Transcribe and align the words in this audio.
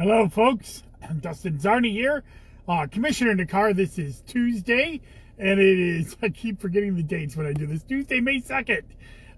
Hello, 0.00 0.30
folks. 0.30 0.82
I'm 1.06 1.18
Dustin 1.18 1.58
Czarny 1.58 1.92
here, 1.92 2.24
uh, 2.66 2.86
Commissioner 2.90 3.44
car. 3.44 3.74
This 3.74 3.98
is 3.98 4.22
Tuesday, 4.22 4.98
and 5.36 5.60
it 5.60 5.78
is, 5.78 6.16
I 6.22 6.30
keep 6.30 6.58
forgetting 6.58 6.96
the 6.96 7.02
dates 7.02 7.36
when 7.36 7.44
I 7.44 7.52
do 7.52 7.66
this, 7.66 7.82
Tuesday, 7.82 8.18
May 8.18 8.40
2nd. 8.40 8.80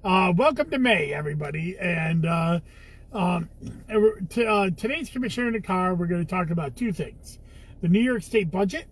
Uh, 0.04 0.32
welcome 0.36 0.70
to 0.70 0.78
May, 0.78 1.12
everybody. 1.12 1.76
And 1.80 2.24
uh, 2.24 2.60
um, 3.12 3.48
uh, 3.90 4.70
today's 4.76 5.10
Commissioner 5.10 5.60
car, 5.60 5.96
we're 5.96 6.06
going 6.06 6.24
to 6.24 6.30
talk 6.30 6.50
about 6.50 6.76
two 6.76 6.92
things 6.92 7.40
the 7.80 7.88
New 7.88 7.98
York 7.98 8.22
State 8.22 8.52
budget 8.52 8.86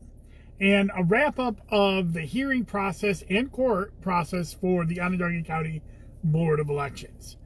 and 0.58 0.90
a 0.96 1.04
wrap 1.04 1.38
up 1.38 1.60
of 1.70 2.14
the 2.14 2.22
hearing 2.22 2.64
process 2.64 3.22
and 3.30 3.52
court 3.52 3.92
process 4.00 4.52
for 4.52 4.84
the 4.84 5.00
Onondaga 5.00 5.40
County 5.44 5.82
Board 6.24 6.58
of 6.58 6.68
Elections. 6.68 7.36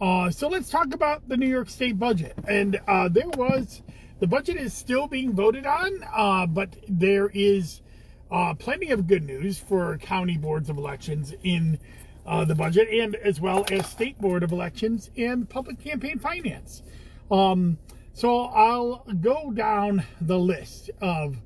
Uh, 0.00 0.30
so 0.30 0.48
let's 0.48 0.70
talk 0.70 0.94
about 0.94 1.28
the 1.28 1.36
New 1.36 1.48
York 1.48 1.68
State 1.68 1.98
budget. 1.98 2.34
And 2.46 2.80
uh, 2.86 3.08
there 3.08 3.28
was, 3.28 3.82
the 4.20 4.26
budget 4.26 4.56
is 4.56 4.72
still 4.72 5.08
being 5.08 5.32
voted 5.32 5.66
on, 5.66 6.04
uh, 6.14 6.46
but 6.46 6.76
there 6.88 7.30
is 7.34 7.82
uh, 8.30 8.54
plenty 8.54 8.90
of 8.90 9.06
good 9.06 9.24
news 9.24 9.58
for 9.58 9.98
county 9.98 10.36
boards 10.36 10.70
of 10.70 10.78
elections 10.78 11.34
in 11.42 11.78
uh, 12.26 12.44
the 12.44 12.54
budget, 12.54 12.88
and 12.90 13.16
as 13.16 13.40
well 13.40 13.64
as 13.72 13.86
state 13.86 14.20
board 14.20 14.42
of 14.42 14.52
elections 14.52 15.10
and 15.16 15.48
public 15.48 15.80
campaign 15.80 16.18
finance. 16.18 16.82
Um, 17.30 17.78
so 18.12 18.44
I'll 18.44 19.04
go 19.20 19.50
down 19.50 20.04
the 20.20 20.38
list 20.38 20.90
of 21.00 21.38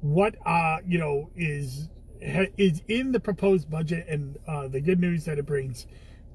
what 0.00 0.36
uh, 0.46 0.78
you 0.86 0.98
know 0.98 1.28
is 1.36 1.88
is 2.20 2.82
in 2.88 3.12
the 3.12 3.20
proposed 3.20 3.70
budget 3.70 4.06
and 4.08 4.38
the 4.70 4.80
good 4.80 5.00
news 5.00 5.24
that 5.24 5.38
it 5.38 5.46
brings 5.46 5.86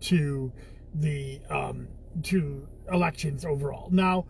to 0.01 0.51
the 0.93 1.39
um, 1.49 1.87
to 2.23 2.67
elections 2.91 3.45
overall. 3.45 3.89
Now, 3.91 4.25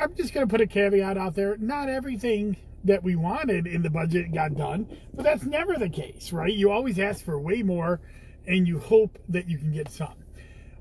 I'm 0.00 0.14
just 0.14 0.34
going 0.34 0.46
to 0.46 0.50
put 0.50 0.60
a 0.60 0.66
caveat 0.66 1.16
out 1.16 1.34
there. 1.34 1.56
Not 1.56 1.88
everything 1.88 2.56
that 2.84 3.02
we 3.02 3.16
wanted 3.16 3.66
in 3.66 3.82
the 3.82 3.90
budget 3.90 4.32
got 4.32 4.56
done, 4.56 4.86
but 5.14 5.22
that's 5.22 5.44
never 5.44 5.78
the 5.78 5.88
case, 5.88 6.32
right? 6.32 6.52
You 6.52 6.70
always 6.70 6.98
ask 6.98 7.24
for 7.24 7.38
way 7.38 7.62
more 7.62 8.00
and 8.46 8.68
you 8.68 8.78
hope 8.78 9.18
that 9.28 9.48
you 9.48 9.56
can 9.58 9.72
get 9.72 9.90
some. 9.90 10.14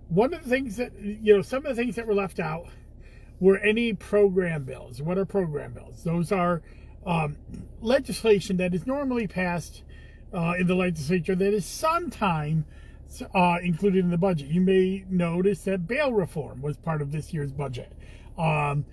One 0.09 0.33
of 0.33 0.43
the 0.43 0.49
things 0.49 0.75
that, 0.77 0.91
you 0.99 1.35
know, 1.35 1.41
some 1.41 1.65
of 1.65 1.75
the 1.75 1.81
things 1.81 1.95
that 1.95 2.05
were 2.05 2.13
left 2.13 2.39
out 2.39 2.67
were 3.39 3.57
any 3.57 3.93
program 3.93 4.63
bills. 4.63 5.01
What 5.01 5.17
are 5.17 5.25
program 5.25 5.73
bills? 5.73 6.03
Those 6.03 6.31
are 6.31 6.61
um, 7.05 7.37
legislation 7.81 8.57
that 8.57 8.73
is 8.73 8.85
normally 8.85 9.27
passed 9.27 9.83
uh, 10.33 10.53
in 10.59 10.67
the 10.67 10.75
legislature 10.75 11.35
that 11.35 11.53
is 11.53 11.65
sometime 11.65 12.65
uh, 13.21 13.57
included 13.61 14.03
in 14.03 14.11
the 14.11 14.17
budget. 14.17 14.49
You 14.49 14.61
may 14.61 15.05
notice 15.09 15.63
that 15.63 15.87
bail 15.87 16.11
reform 16.11 16.61
was 16.61 16.77
part 16.77 17.01
of 17.01 17.11
this 17.11 17.33
year's 17.33 17.51
budget. 17.51 17.91
Um, 18.37 18.85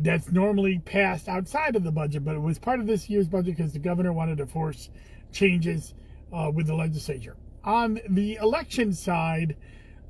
that's 0.00 0.32
normally 0.32 0.78
passed 0.80 1.28
outside 1.28 1.76
of 1.76 1.84
the 1.84 1.92
budget, 1.92 2.24
but 2.24 2.34
it 2.34 2.40
was 2.40 2.58
part 2.58 2.80
of 2.80 2.86
this 2.86 3.08
year's 3.08 3.28
budget 3.28 3.56
because 3.56 3.72
the 3.72 3.78
governor 3.78 4.12
wanted 4.12 4.38
to 4.38 4.46
force 4.46 4.90
changes 5.32 5.94
uh, 6.32 6.50
with 6.52 6.66
the 6.66 6.74
legislature. 6.74 7.36
On 7.64 8.00
the 8.08 8.36
election 8.36 8.92
side, 8.92 9.56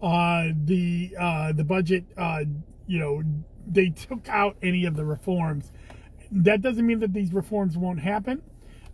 uh, 0.03 0.49
the 0.65 1.15
uh, 1.19 1.53
the 1.53 1.65
budget, 1.65 2.05
uh, 2.17 2.45
you 2.87 2.99
know, 2.99 3.23
they 3.67 3.91
took 3.91 4.29
out 4.29 4.57
any 4.63 4.85
of 4.85 4.97
the 4.97 5.05
reforms. 5.05 5.73
That 6.31 6.63
doesn't 6.63 6.87
mean 6.87 7.01
that 7.01 7.13
these 7.13 7.33
reforms 7.33 7.77
won't 7.77 8.01
happen, 8.01 8.43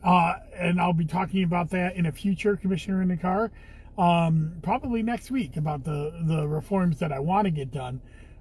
uh, 0.02 0.34
and 0.56 0.80
I'll 0.80 0.92
be 0.92 1.04
talking 1.04 1.44
about 1.44 1.70
that 1.70 1.96
in 1.96 2.06
a 2.06 2.12
future 2.12 2.56
commissioner 2.56 3.02
in 3.02 3.08
the 3.08 3.16
car 3.16 3.50
um, 3.98 4.54
probably 4.62 5.02
next 5.02 5.30
week 5.30 5.56
about 5.56 5.84
the 5.84 6.12
the 6.26 6.46
reforms 6.46 6.98
that 6.98 7.12
I 7.12 7.18
want 7.18 7.44
to 7.46 7.50
get 7.50 7.70
done 7.70 8.00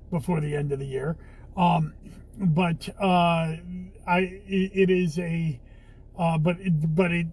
before 0.09 0.39
the 0.41 0.55
end 0.55 0.71
of 0.71 0.79
the 0.79 0.85
year. 0.85 1.17
Um, 1.57 1.93
but 2.37 2.89
uh, 2.99 3.57
I 4.07 4.41
it, 4.47 4.89
is 4.89 5.19
a 5.19 5.59
uh, 6.17 6.37
but 6.37 6.57
it, 6.59 6.95
but 6.95 7.11
it 7.11 7.27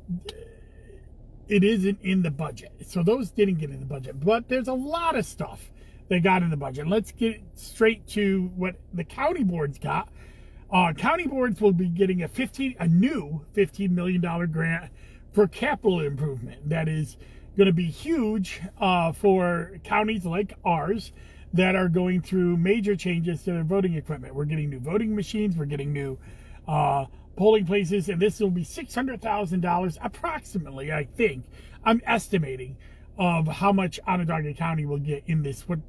it 1.49 1.65
isn't 1.65 1.99
in 2.03 2.23
the 2.23 2.31
budget. 2.31 2.73
So 2.87 3.03
those 3.03 3.31
didn't 3.31 3.57
get 3.57 3.71
in 3.71 3.81
the 3.81 3.87
budget. 3.87 4.21
But 4.23 4.49
there's 4.49 4.69
a 4.69 4.75
lot 4.75 5.17
of 5.17 5.25
stuff 5.25 5.71
they 6.09 6.21
got 6.21 6.43
in 6.43 6.51
the 6.51 6.57
budget. 6.57 6.87
Let's 6.87 7.13
get 7.13 7.41
straight 7.55 8.07
to 8.09 8.51
what 8.57 8.77
the 8.93 9.05
county 9.05 9.45
boards 9.45 9.79
got. 9.79 10.09
Uh, 10.71 10.93
county 10.93 11.27
boards 11.27 11.61
will 11.61 11.73
be 11.73 11.89
getting 11.89 12.23
a 12.23 12.29
15 12.29 12.77
a 12.79 12.89
new 12.89 13.45
15 13.55 13.95
million 13.95 14.21
dollar 14.21 14.47
grant 14.47 14.91
for 15.33 15.47
capital 15.47 16.01
improvement. 16.01 16.69
That 16.69 16.89
is 16.89 17.17
going 17.59 17.67
to 17.67 17.73
be 17.73 17.91
huge 17.91 18.63
uh, 18.81 19.11
for 19.11 19.73
counties 19.83 20.25
like 20.25 20.55
ours 20.65 21.13
that 21.53 21.75
are 21.75 21.89
going 21.89 22.23
through 22.23 22.57
major 22.57 22.95
changes 22.95 23.43
to 23.43 23.53
their 23.53 23.65
voting 23.65 23.95
equipment. 23.95 24.33
We're 24.33 24.45
getting 24.45 24.71
new 24.71 24.79
voting 24.79 25.15
machines, 25.17 25.57
we're 25.57 25.65
getting 25.65 25.93
new 25.93 26.19
uh, 26.69 27.07
polling 27.37 27.67
places, 27.67 28.09
and 28.09 28.23
this 28.23 28.39
will 28.39 28.53
be 28.53 28.65
$600,000 28.65 29.99
approximately, 30.01 30.93
I 30.93 31.05
think. 31.05 31.47
I'm 31.83 32.01
estimating 32.07 32.77
of 33.19 33.49
how 33.49 33.73
much 33.73 33.99
Onondaga 34.07 34.55
County 34.55 34.87
will 34.87 34.99
get 34.99 35.25
in 35.27 35.43
this 35.43 35.67
what 35.67 35.81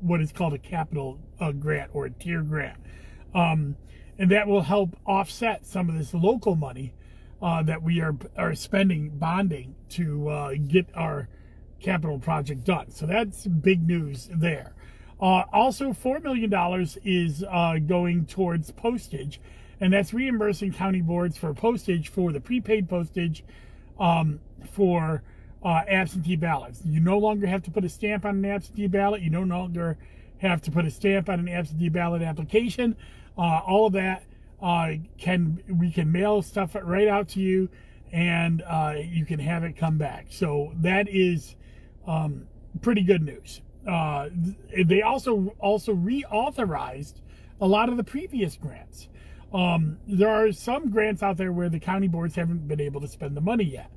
what 0.00 0.20
is 0.20 0.30
called 0.30 0.54
a 0.54 0.58
capital 0.58 1.18
uh, 1.40 1.50
grant 1.50 1.90
or 1.92 2.06
a 2.06 2.10
tier 2.10 2.42
grant, 2.42 2.78
um, 3.34 3.74
and 4.18 4.30
that 4.30 4.46
will 4.46 4.62
help 4.62 4.96
offset 5.04 5.66
some 5.66 5.88
of 5.88 5.98
this 5.98 6.14
local 6.14 6.54
money 6.54 6.92
uh, 7.42 7.62
that 7.62 7.82
we 7.82 8.00
are 8.00 8.16
are 8.36 8.54
spending 8.54 9.10
bonding 9.10 9.74
to 9.90 10.28
uh, 10.28 10.54
get 10.66 10.86
our 10.94 11.28
capital 11.80 12.18
project 12.18 12.64
done. 12.64 12.90
So 12.90 13.06
that's 13.06 13.46
big 13.46 13.86
news 13.86 14.28
there. 14.32 14.74
Uh, 15.20 15.44
also, 15.52 15.92
$4 15.92 16.22
million 16.22 16.52
is 17.04 17.44
uh, 17.50 17.78
going 17.86 18.26
towards 18.26 18.70
postage, 18.70 19.40
and 19.80 19.92
that's 19.92 20.12
reimbursing 20.12 20.72
county 20.72 21.00
boards 21.00 21.38
for 21.38 21.54
postage 21.54 22.08
for 22.08 22.32
the 22.32 22.40
prepaid 22.40 22.88
postage 22.88 23.42
um, 23.98 24.40
for 24.72 25.22
uh, 25.64 25.82
absentee 25.88 26.36
ballots. 26.36 26.82
You 26.84 27.00
no 27.00 27.18
longer 27.18 27.46
have 27.46 27.62
to 27.62 27.70
put 27.70 27.84
a 27.84 27.88
stamp 27.88 28.26
on 28.26 28.36
an 28.36 28.44
absentee 28.44 28.88
ballot. 28.88 29.22
You 29.22 29.30
no 29.30 29.42
longer 29.42 29.96
have 30.38 30.60
to 30.62 30.70
put 30.70 30.84
a 30.84 30.90
stamp 30.90 31.30
on 31.30 31.40
an 31.40 31.48
absentee 31.48 31.88
ballot 31.88 32.20
application. 32.20 32.94
Uh, 33.38 33.60
all 33.66 33.86
of 33.86 33.94
that 33.94 34.22
uh, 34.62 34.92
can 35.18 35.62
we 35.68 35.90
can 35.90 36.10
mail 36.10 36.42
stuff 36.42 36.76
right 36.82 37.08
out 37.08 37.28
to 37.28 37.40
you 37.40 37.68
and 38.12 38.62
uh, 38.62 38.94
you 38.96 39.26
can 39.26 39.38
have 39.38 39.64
it 39.64 39.76
come 39.76 39.98
back. 39.98 40.26
So 40.30 40.72
that 40.76 41.08
is 41.08 41.56
um, 42.06 42.46
pretty 42.80 43.02
good 43.02 43.22
news. 43.22 43.60
Uh, 43.86 44.28
they 44.84 45.02
also 45.02 45.54
also 45.60 45.94
reauthorized 45.94 47.14
a 47.60 47.66
lot 47.66 47.88
of 47.88 47.96
the 47.96 48.04
previous 48.04 48.56
grants. 48.56 49.08
Um, 49.52 49.98
there 50.06 50.28
are 50.28 50.50
some 50.52 50.90
grants 50.90 51.22
out 51.22 51.36
there 51.36 51.52
where 51.52 51.68
the 51.68 51.78
county 51.78 52.08
boards 52.08 52.34
haven't 52.34 52.66
been 52.66 52.80
able 52.80 53.00
to 53.00 53.08
spend 53.08 53.36
the 53.36 53.40
money 53.40 53.64
yet. 53.64 53.90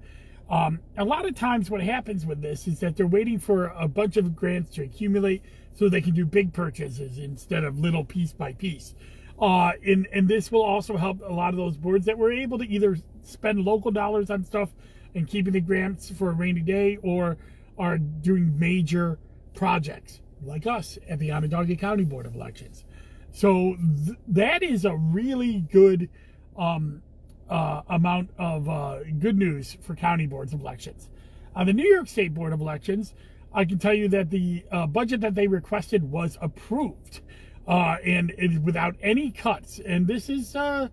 Um, 0.50 0.80
a 0.98 1.06
lot 1.06 1.26
of 1.26 1.36
times 1.36 1.70
what 1.70 1.82
happens 1.82 2.26
with 2.26 2.42
this 2.42 2.68
is 2.68 2.80
that 2.80 2.96
they're 2.96 3.08
waiting 3.08 3.40
for 3.40 3.68
a 3.68 3.88
bunch 3.88 4.18
of 4.18 4.36
grants 4.36 4.74
to 4.76 4.84
accumulate 4.84 5.44
so 5.76 5.90
they 5.90 6.02
can 6.02 6.14
do 6.14 6.26
big 6.26 6.54
purchases 6.54 7.18
instead 7.18 7.64
of 7.64 7.80
little 7.80 8.04
piece 8.04 8.34
by 8.34 8.54
piece 8.54 8.96
uh, 9.40 9.72
and, 9.86 10.08
and 10.12 10.28
this 10.28 10.52
will 10.52 10.64
also 10.64 10.98
help 10.98 11.22
a 11.22 11.34
lot 11.34 11.54
of 11.54 11.58
those 11.58 11.78
boards 11.78 12.06
that 12.06 12.18
were 12.18 12.32
able 12.32 12.58
to 12.58 12.66
either 12.66 12.98
spend 13.24 13.64
local 13.64 13.92
dollars 13.92 14.30
on 14.30 14.44
stuff 14.44 14.70
and 15.16 15.28
keeping 15.28 15.54
the 15.54 15.62
grants 15.62 16.10
for 16.10 16.30
a 16.30 16.34
rainy 16.34 16.62
day 16.62 16.98
or 17.02 17.38
are 17.78 17.98
doing 17.98 18.58
major 18.60 19.18
projects 19.56 20.22
like 20.44 20.68
us 20.68 20.98
at 21.08 21.20
the 21.20 21.32
Onondaga 21.32 21.76
County 21.76 22.04
Board 22.04 22.26
of 22.26 22.36
Elections. 22.36 22.84
So 23.32 23.78
th- 24.06 24.18
that 24.28 24.64
is 24.64 24.86
a 24.86 24.96
really 24.96 25.60
good 25.72 26.10
um, 26.58 27.02
uh, 27.50 27.82
amount 27.90 28.30
of 28.38 28.68
uh, 28.68 29.00
good 29.20 29.38
news 29.38 29.78
for 29.82 29.96
county 29.96 30.28
boards 30.28 30.54
of 30.54 30.62
elections. 30.62 31.10
On 31.56 31.66
the 31.66 31.74
New 31.74 31.88
York 31.88 32.08
State 32.08 32.34
Board 32.34 32.54
of 32.54 32.62
Elections, 32.62 33.14
I 33.54 33.66
can 33.66 33.80
tell 33.80 33.94
you 33.94 34.08
that 34.10 34.30
the 34.30 34.64
uh, 34.72 34.86
budget 34.86 35.22
that 35.22 35.36
they 35.36 35.48
requested 35.48 36.04
was 36.04 36.38
approved 36.42 37.22
uh, 37.70 37.98
and 38.04 38.34
it, 38.38 38.62
without 38.64 38.96
any 39.00 39.30
cuts. 39.30 39.80
And 39.86 40.08
this 40.08 40.28
is, 40.28 40.56
uh, 40.56 40.90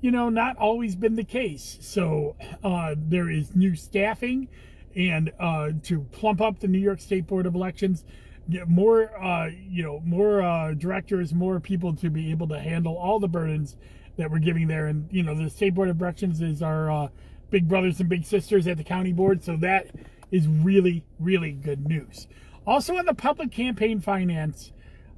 you 0.00 0.10
know, 0.10 0.28
not 0.28 0.56
always 0.56 0.96
been 0.96 1.14
the 1.14 1.24
case. 1.24 1.78
So 1.80 2.34
uh, 2.64 2.96
there 2.98 3.30
is 3.30 3.54
new 3.54 3.76
staffing, 3.76 4.48
and 4.96 5.32
uh, 5.38 5.70
to 5.84 6.00
plump 6.10 6.40
up 6.40 6.58
the 6.58 6.66
New 6.66 6.80
York 6.80 7.00
State 7.00 7.28
Board 7.28 7.46
of 7.46 7.54
Elections, 7.54 8.04
get 8.50 8.68
more, 8.68 9.16
uh, 9.22 9.50
you 9.68 9.84
know, 9.84 10.00
more 10.04 10.42
uh, 10.42 10.74
directors, 10.74 11.32
more 11.32 11.60
people 11.60 11.94
to 11.94 12.10
be 12.10 12.32
able 12.32 12.48
to 12.48 12.58
handle 12.58 12.96
all 12.96 13.20
the 13.20 13.28
burdens 13.28 13.76
that 14.16 14.28
we're 14.28 14.40
giving 14.40 14.66
there. 14.66 14.86
And 14.88 15.08
you 15.12 15.22
know, 15.22 15.34
the 15.34 15.48
State 15.48 15.74
Board 15.74 15.90
of 15.90 16.00
Elections 16.00 16.42
is 16.42 16.60
our 16.60 17.10
big 17.50 17.68
brothers 17.68 18.00
and 18.00 18.08
big 18.08 18.24
sisters 18.24 18.66
at 18.66 18.78
the 18.78 18.84
county 18.84 19.12
board, 19.12 19.44
so 19.44 19.56
that 19.58 19.86
is 20.32 20.48
really, 20.48 21.04
really 21.20 21.52
good 21.52 21.86
news. 21.86 22.26
Also, 22.66 22.96
on 22.96 23.06
the 23.06 23.14
public 23.14 23.52
campaign 23.52 24.00
finance. 24.00 24.72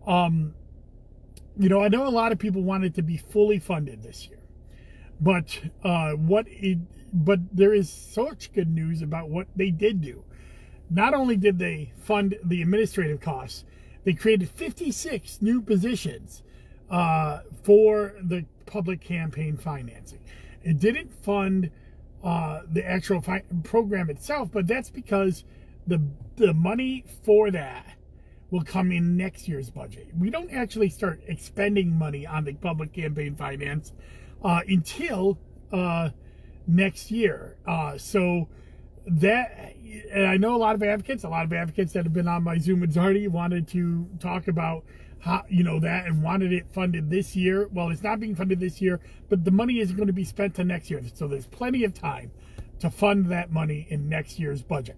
Um, 0.07 0.55
you 1.59 1.69
know, 1.69 1.83
I 1.83 1.89
know 1.89 2.07
a 2.07 2.11
lot 2.11 2.33
of 2.33 2.39
people 2.39 2.63
want 2.63 2.85
it 2.85 2.95
to 2.95 3.03
be 3.03 3.17
fully 3.17 3.59
funded 3.59 4.03
this 4.03 4.29
year, 4.29 4.39
but 5.21 5.59
uh, 5.83 6.13
what 6.13 6.47
it, 6.49 6.79
but 7.13 7.41
there 7.53 7.75
is 7.75 7.91
such 7.91 8.53
good 8.53 8.73
news 8.73 9.03
about 9.03 9.29
what 9.29 9.49
they 9.57 9.71
did 9.71 10.01
do. 10.01 10.23
Not 10.89 11.15
only 11.15 11.37
did 11.37 11.59
they 11.59 11.93
fund 11.99 12.37
the 12.45 12.63
administrative 12.63 13.21
costs, 13.21 13.65
they 14.05 14.15
created 14.15 14.49
56 14.51 15.43
new 15.43 15.61
positions 15.61 16.43
uh, 16.91 17.41
for 17.63 18.15
the 18.23 18.47
public 18.67 19.01
campaign 19.01 19.57
financing. 19.57 20.21
It 20.63 20.79
didn't 20.79 21.13
fund 21.13 21.71
uh, 22.23 22.61
the 22.71 22.87
actual 22.87 23.23
program 23.65 24.11
itself, 24.11 24.51
but 24.53 24.67
that's 24.67 24.91
because 24.91 25.45
the 25.87 26.01
the 26.37 26.55
money 26.55 27.05
for 27.25 27.51
that 27.51 27.98
will 28.51 28.63
come 28.63 28.91
in 28.93 29.17
next 29.17 29.47
year's 29.49 29.71
budget. 29.71 30.09
We 30.19 30.31
don't 30.31 30.51
actually 30.51 30.89
start 30.89 31.21
expending 31.27 31.97
money 31.97 32.27
on 32.27 32.45
the 32.45 32.55
public 32.55 32.93
campaign 32.93 33.37
finance 33.37 33.93
uh, 34.43 34.61
until 34.67 35.39
uh, 35.73 36.11
next 36.67 37.11
year. 37.11 37.57
Uh, 37.67 37.99
so 37.99 38.49
that, 39.07 39.75
and 40.13 40.27
I 40.27 40.37
know 40.37 40.57
a 40.57 40.59
lot 40.59 40.75
of 40.75 40.83
advocates, 40.83 41.25
a 41.25 41.29
lot 41.29 41.45
of 41.45 41.53
advocates 41.53 41.93
that 41.93 42.05
have 42.05 42.13
been 42.13 42.29
on 42.29 42.43
my 42.43 42.59
Zoom 42.59 42.87
Zardy 42.87 43.29
wanted 43.29 43.69
to 43.69 44.09
talk 44.19 44.49
about 44.49 44.85
how, 45.21 45.45
you 45.49 45.65
know, 45.65 45.81
that 45.81 46.07
and 46.07 46.23
wanted 46.23 46.53
it 46.53 46.67
funded 46.73 47.11
this 47.11 47.35
year. 47.35 47.69
Well, 47.73 47.91
it's 47.91 48.03
not 48.03 48.21
being 48.21 48.35
funded 48.35 48.61
this 48.61 48.81
year, 48.81 49.01
but 49.29 49.45
the 49.45 49.51
money 49.51 49.81
isn't 49.81 49.97
going 49.97 50.07
to 50.07 50.13
be 50.13 50.25
spent 50.25 50.55
to 50.57 50.65
next 50.65 50.91
year. 50.91 51.03
So 51.15 51.27
there's 51.27 51.47
plenty 51.47 51.85
of 51.85 51.93
time 51.93 52.31
to 52.81 52.91
fund 52.91 53.27
that 53.27 53.51
money 53.51 53.87
in 53.91 54.09
next 54.09 54.39
year's 54.39 54.63
budget. 54.63 54.97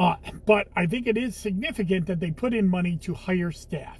Uh, 0.00 0.16
but 0.46 0.66
I 0.74 0.86
think 0.86 1.06
it 1.06 1.18
is 1.18 1.36
significant 1.36 2.06
that 2.06 2.20
they 2.20 2.30
put 2.30 2.54
in 2.54 2.66
money 2.66 2.96
to 3.02 3.12
hire 3.12 3.52
staff. 3.52 3.98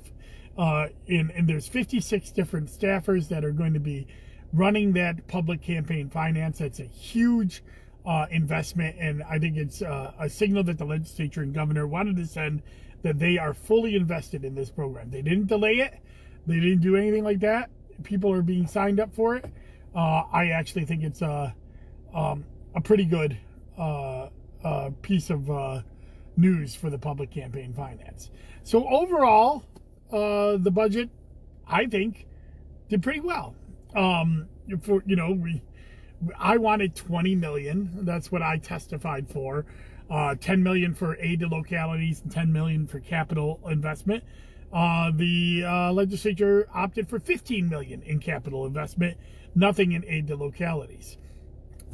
Uh, 0.56 0.86
in, 1.06 1.30
and 1.32 1.46
there's 1.46 1.68
56 1.68 2.30
different 2.30 2.70
staffers 2.70 3.28
that 3.28 3.44
are 3.44 3.52
going 3.52 3.74
to 3.74 3.80
be 3.80 4.06
running 4.54 4.94
that 4.94 5.26
public 5.28 5.60
campaign 5.60 6.08
finance. 6.08 6.62
It's 6.62 6.80
a 6.80 6.84
huge 6.84 7.62
uh, 8.06 8.24
investment, 8.30 8.96
and 8.98 9.22
I 9.24 9.38
think 9.38 9.58
it's 9.58 9.82
uh, 9.82 10.12
a 10.18 10.30
signal 10.30 10.64
that 10.64 10.78
the 10.78 10.86
legislature 10.86 11.42
and 11.42 11.52
governor 11.52 11.86
wanted 11.86 12.16
to 12.16 12.26
send 12.26 12.62
that 13.02 13.18
they 13.18 13.36
are 13.36 13.52
fully 13.52 13.94
invested 13.94 14.42
in 14.42 14.54
this 14.54 14.70
program. 14.70 15.10
They 15.10 15.22
didn't 15.22 15.48
delay 15.48 15.74
it. 15.74 15.98
They 16.46 16.60
didn't 16.60 16.80
do 16.80 16.96
anything 16.96 17.24
like 17.24 17.40
that. 17.40 17.68
People 18.04 18.32
are 18.32 18.42
being 18.42 18.66
signed 18.66 19.00
up 19.00 19.14
for 19.14 19.36
it. 19.36 19.44
Uh, 19.94 20.22
I 20.32 20.48
actually 20.48 20.86
think 20.86 21.02
it's 21.02 21.20
a 21.20 21.54
um, 22.14 22.46
a 22.74 22.80
pretty 22.80 23.04
good 23.04 23.36
uh, 24.64 24.90
piece 25.02 25.30
of 25.30 25.50
uh, 25.50 25.82
news 26.36 26.74
for 26.74 26.90
the 26.90 26.98
public 26.98 27.30
campaign 27.30 27.72
finance. 27.72 28.30
So 28.62 28.88
overall, 28.88 29.64
uh, 30.12 30.56
the 30.56 30.70
budget, 30.70 31.10
I 31.66 31.86
think, 31.86 32.26
did 32.88 33.02
pretty 33.02 33.20
well. 33.20 33.54
Um, 33.94 34.48
for 34.82 35.02
you 35.06 35.16
know, 35.16 35.32
we, 35.32 35.62
I 36.38 36.56
wanted 36.56 36.94
20 36.94 37.34
million. 37.36 38.04
That's 38.04 38.30
what 38.30 38.42
I 38.42 38.58
testified 38.58 39.28
for. 39.28 39.66
Uh, 40.10 40.34
10 40.34 40.62
million 40.62 40.94
for 40.94 41.16
aid 41.18 41.40
to 41.40 41.48
localities 41.48 42.20
and 42.22 42.32
10 42.32 42.52
million 42.52 42.86
for 42.86 42.98
capital 42.98 43.60
investment. 43.68 44.24
Uh, 44.72 45.10
the 45.14 45.64
uh, 45.64 45.92
legislature 45.92 46.68
opted 46.74 47.08
for 47.08 47.18
15 47.18 47.68
million 47.68 48.02
in 48.02 48.18
capital 48.18 48.66
investment, 48.66 49.16
nothing 49.54 49.92
in 49.92 50.04
aid 50.06 50.26
to 50.28 50.36
localities. 50.36 51.16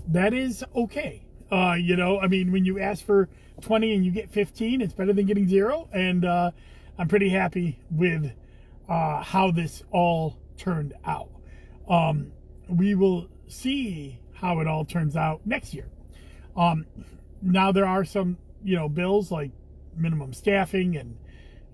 That 0.08 0.34
is 0.34 0.64
okay. 0.74 1.25
Uh, 1.50 1.74
you 1.78 1.96
know, 1.96 2.20
I 2.20 2.26
mean, 2.26 2.52
when 2.52 2.64
you 2.64 2.80
ask 2.80 3.04
for 3.04 3.28
20 3.60 3.94
and 3.94 4.04
you 4.04 4.10
get 4.10 4.30
15, 4.30 4.80
it's 4.80 4.92
better 4.92 5.12
than 5.12 5.26
getting 5.26 5.48
zero. 5.48 5.88
And 5.92 6.24
uh, 6.24 6.50
I'm 6.98 7.08
pretty 7.08 7.28
happy 7.28 7.78
with 7.90 8.32
uh, 8.88 9.22
how 9.22 9.50
this 9.50 9.82
all 9.90 10.36
turned 10.56 10.94
out. 11.04 11.30
Um, 11.88 12.32
we 12.68 12.94
will 12.94 13.28
see 13.46 14.18
how 14.34 14.60
it 14.60 14.66
all 14.66 14.84
turns 14.84 15.16
out 15.16 15.40
next 15.44 15.72
year. 15.72 15.88
Um, 16.56 16.86
now 17.42 17.70
there 17.72 17.86
are 17.86 18.04
some, 18.04 18.38
you 18.64 18.76
know, 18.76 18.88
bills 18.88 19.30
like 19.30 19.52
minimum 19.96 20.32
staffing 20.32 20.96
and 20.96 21.16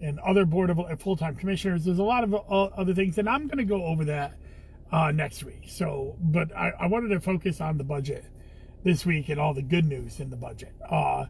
and 0.00 0.18
other 0.18 0.44
board 0.44 0.68
of 0.68 1.00
full-time 1.00 1.36
commissioners. 1.36 1.84
There's 1.84 2.00
a 2.00 2.02
lot 2.02 2.24
of 2.24 2.34
uh, 2.34 2.38
other 2.76 2.92
things, 2.92 3.18
and 3.18 3.28
I'm 3.28 3.46
going 3.46 3.58
to 3.58 3.64
go 3.64 3.84
over 3.84 4.04
that 4.06 4.34
uh, 4.90 5.12
next 5.12 5.44
week. 5.44 5.66
So, 5.68 6.16
but 6.20 6.54
I, 6.56 6.72
I, 6.80 6.86
wanted 6.88 7.08
to 7.10 7.20
focus 7.20 7.60
on 7.60 7.78
the 7.78 7.84
budget 7.84 8.24
this 8.84 9.06
week 9.06 9.28
and 9.28 9.40
all 9.40 9.54
the 9.54 9.62
good 9.62 9.84
news 9.84 10.20
in 10.20 10.30
the 10.30 10.36
budget. 10.36 10.72
Uh, 10.88 11.26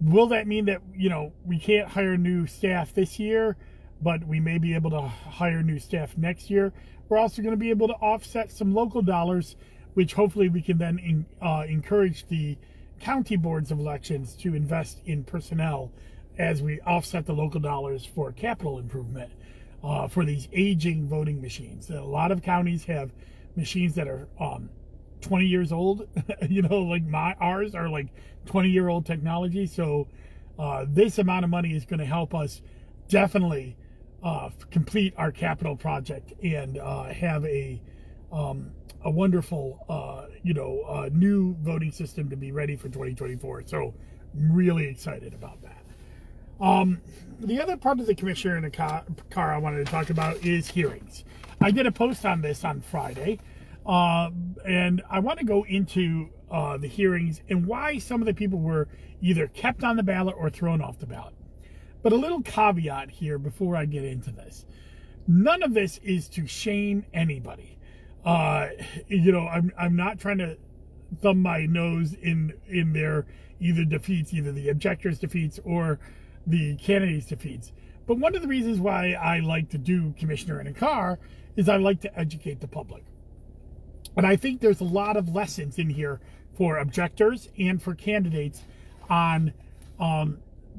will 0.00 0.28
that 0.28 0.46
mean 0.46 0.66
that 0.66 0.80
you 0.96 1.08
know 1.08 1.32
we 1.44 1.58
can't 1.58 1.88
hire 1.88 2.16
new 2.16 2.46
staff 2.46 2.94
this 2.94 3.18
year, 3.18 3.56
but 4.02 4.26
we 4.26 4.40
may 4.40 4.58
be 4.58 4.74
able 4.74 4.90
to 4.90 5.00
hire 5.00 5.62
new 5.62 5.78
staff 5.78 6.16
next 6.16 6.50
year? 6.50 6.72
We're 7.08 7.18
also 7.18 7.42
going 7.42 7.52
to 7.52 7.58
be 7.58 7.70
able 7.70 7.88
to 7.88 7.94
offset 7.94 8.50
some 8.50 8.74
local 8.74 9.02
dollars, 9.02 9.56
which 9.94 10.14
hopefully 10.14 10.48
we 10.48 10.60
can 10.60 10.78
then 10.78 10.98
in, 10.98 11.26
uh, 11.40 11.64
encourage 11.66 12.26
the 12.28 12.58
county 13.00 13.36
boards 13.36 13.70
of 13.70 13.78
elections 13.78 14.34
to 14.34 14.54
invest 14.54 15.00
in 15.06 15.24
personnel 15.24 15.90
as 16.36 16.62
we 16.62 16.80
offset 16.82 17.26
the 17.26 17.32
local 17.32 17.60
dollars 17.60 18.04
for 18.04 18.32
capital 18.32 18.78
improvement 18.78 19.30
uh, 19.82 20.06
for 20.06 20.24
these 20.24 20.48
aging 20.52 21.08
voting 21.08 21.40
machines. 21.40 21.90
A 21.90 22.00
lot 22.00 22.30
of 22.30 22.42
counties 22.42 22.84
have 22.84 23.10
machines 23.56 23.94
that 23.94 24.08
are 24.08 24.28
um, 24.38 24.68
20 25.20 25.46
years 25.46 25.72
old. 25.72 26.08
you 26.48 26.62
know, 26.62 26.80
like 26.82 27.04
my 27.04 27.34
ours 27.40 27.74
are 27.74 27.88
like 27.88 28.08
20 28.46 28.70
year 28.70 28.88
old 28.88 29.06
technology. 29.06 29.66
So 29.66 30.08
uh, 30.58 30.86
this 30.88 31.18
amount 31.18 31.44
of 31.44 31.50
money 31.50 31.74
is 31.74 31.84
going 31.84 32.00
to 32.00 32.06
help 32.06 32.34
us 32.34 32.62
definitely 33.08 33.76
uh, 34.22 34.50
complete 34.70 35.14
our 35.16 35.30
capital 35.30 35.76
project 35.76 36.32
and 36.42 36.78
uh, 36.78 37.04
have 37.04 37.44
a 37.44 37.80
um, 38.32 38.72
a 39.04 39.10
wonderful 39.10 39.84
uh, 39.88 40.26
you 40.42 40.54
know 40.54 40.82
uh, 40.88 41.08
new 41.12 41.54
voting 41.60 41.92
system 41.92 42.28
to 42.30 42.36
be 42.36 42.52
ready 42.52 42.76
for 42.76 42.88
2024. 42.88 43.64
So 43.66 43.94
I'm 44.34 44.52
really 44.52 44.88
excited 44.88 45.34
about 45.34 45.62
that. 45.62 45.84
Um, 46.60 47.00
the 47.40 47.60
other 47.60 47.76
part 47.76 48.00
of 48.00 48.06
the 48.06 48.14
commissioner 48.14 48.56
in 48.56 48.64
the 48.64 48.70
car, 48.70 49.04
car 49.30 49.54
I 49.54 49.58
wanted 49.58 49.86
to 49.86 49.90
talk 49.92 50.10
about 50.10 50.38
is 50.44 50.68
hearings. 50.68 51.24
I 51.60 51.70
did 51.70 51.86
a 51.86 51.92
post 51.92 52.26
on 52.26 52.40
this 52.40 52.64
on 52.64 52.80
Friday, 52.80 53.38
uh, 53.88 54.30
and 54.66 55.02
I 55.10 55.18
want 55.18 55.38
to 55.38 55.46
go 55.46 55.64
into 55.64 56.28
uh, 56.50 56.76
the 56.76 56.86
hearings 56.86 57.40
and 57.48 57.66
why 57.66 57.98
some 57.98 58.20
of 58.20 58.26
the 58.26 58.34
people 58.34 58.58
were 58.58 58.86
either 59.22 59.48
kept 59.48 59.82
on 59.82 59.96
the 59.96 60.02
ballot 60.02 60.34
or 60.38 60.50
thrown 60.50 60.82
off 60.82 60.98
the 60.98 61.06
ballot. 61.06 61.34
But 62.02 62.12
a 62.12 62.16
little 62.16 62.42
caveat 62.42 63.10
here 63.10 63.38
before 63.38 63.76
I 63.76 63.86
get 63.86 64.04
into 64.04 64.30
this. 64.30 64.66
None 65.26 65.62
of 65.62 65.74
this 65.74 65.98
is 66.02 66.28
to 66.30 66.46
shame 66.46 67.04
anybody. 67.14 67.78
Uh, 68.24 68.68
you 69.08 69.32
know, 69.32 69.46
I'm, 69.48 69.72
I'm 69.78 69.96
not 69.96 70.18
trying 70.18 70.38
to 70.38 70.58
thumb 71.22 71.40
my 71.40 71.64
nose 71.64 72.14
in, 72.14 72.52
in 72.68 72.92
their 72.92 73.26
either 73.58 73.84
defeats, 73.84 74.34
either 74.34 74.52
the 74.52 74.68
objectors' 74.68 75.18
defeats 75.18 75.58
or 75.64 75.98
the 76.46 76.76
candidates' 76.76 77.26
defeats. 77.26 77.72
But 78.06 78.18
one 78.18 78.34
of 78.34 78.42
the 78.42 78.48
reasons 78.48 78.80
why 78.80 79.12
I 79.12 79.40
like 79.40 79.70
to 79.70 79.78
do 79.78 80.14
Commissioner 80.18 80.60
in 80.60 80.66
a 80.66 80.72
Car 80.72 81.18
is 81.56 81.68
I 81.68 81.76
like 81.76 82.00
to 82.02 82.18
educate 82.18 82.60
the 82.60 82.68
public. 82.68 83.04
And 84.18 84.26
I 84.26 84.34
think 84.34 84.60
there's 84.60 84.80
a 84.80 84.84
lot 84.84 85.16
of 85.16 85.32
lessons 85.32 85.78
in 85.78 85.90
here 85.90 86.20
for 86.56 86.78
objectors 86.78 87.48
and 87.56 87.80
for 87.80 87.94
candidates 87.94 88.64
on 89.08 89.52
um, 90.00 90.38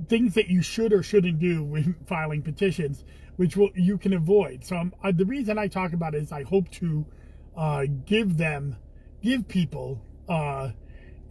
things 0.09 0.33
that 0.33 0.49
you 0.49 0.61
should 0.61 0.91
or 0.91 1.01
shouldn't 1.01 1.39
do 1.39 1.63
when 1.63 1.95
filing 2.05 2.41
petitions, 2.41 3.05
which 3.37 3.55
will 3.55 3.69
you 3.75 3.97
can 3.97 4.11
avoid. 4.11 4.65
So 4.65 4.75
um, 4.75 4.93
uh, 5.01 5.13
the 5.13 5.23
reason 5.23 5.57
I 5.57 5.67
talk 5.69 5.93
about 5.93 6.15
it 6.15 6.23
is 6.23 6.33
I 6.33 6.43
hope 6.43 6.69
to 6.71 7.05
uh, 7.55 7.85
give 8.05 8.35
them, 8.35 8.75
give 9.23 9.47
people 9.47 10.01
uh, 10.27 10.71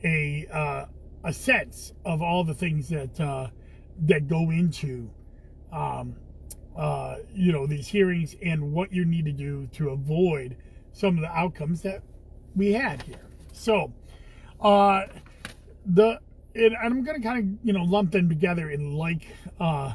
a 0.02 0.46
uh, 0.50 0.86
a 1.24 1.32
sense 1.34 1.92
of 2.06 2.22
all 2.22 2.42
the 2.42 2.54
things 2.54 2.88
that 2.88 3.20
uh, 3.20 3.48
that 4.06 4.28
go 4.28 4.50
into 4.50 5.10
um, 5.70 6.16
uh, 6.74 7.16
you 7.34 7.52
know 7.52 7.66
these 7.66 7.86
hearings 7.86 8.34
and 8.42 8.72
what 8.72 8.94
you 8.94 9.04
need 9.04 9.26
to 9.26 9.32
do 9.32 9.68
to 9.74 9.90
avoid 9.90 10.56
some 10.98 11.16
of 11.16 11.22
the 11.22 11.30
outcomes 11.30 11.82
that 11.82 12.02
we 12.56 12.72
had 12.72 13.02
here. 13.02 13.28
So 13.52 13.92
uh, 14.60 15.02
the 15.86 16.18
and 16.54 16.76
I'm 16.76 17.04
to 17.04 17.20
kind 17.20 17.38
of, 17.38 17.66
you 17.66 17.72
know, 17.72 17.84
lump 17.84 18.12
them 18.12 18.28
together 18.28 18.70
in 18.70 18.92
like, 18.92 19.26
uh, 19.60 19.94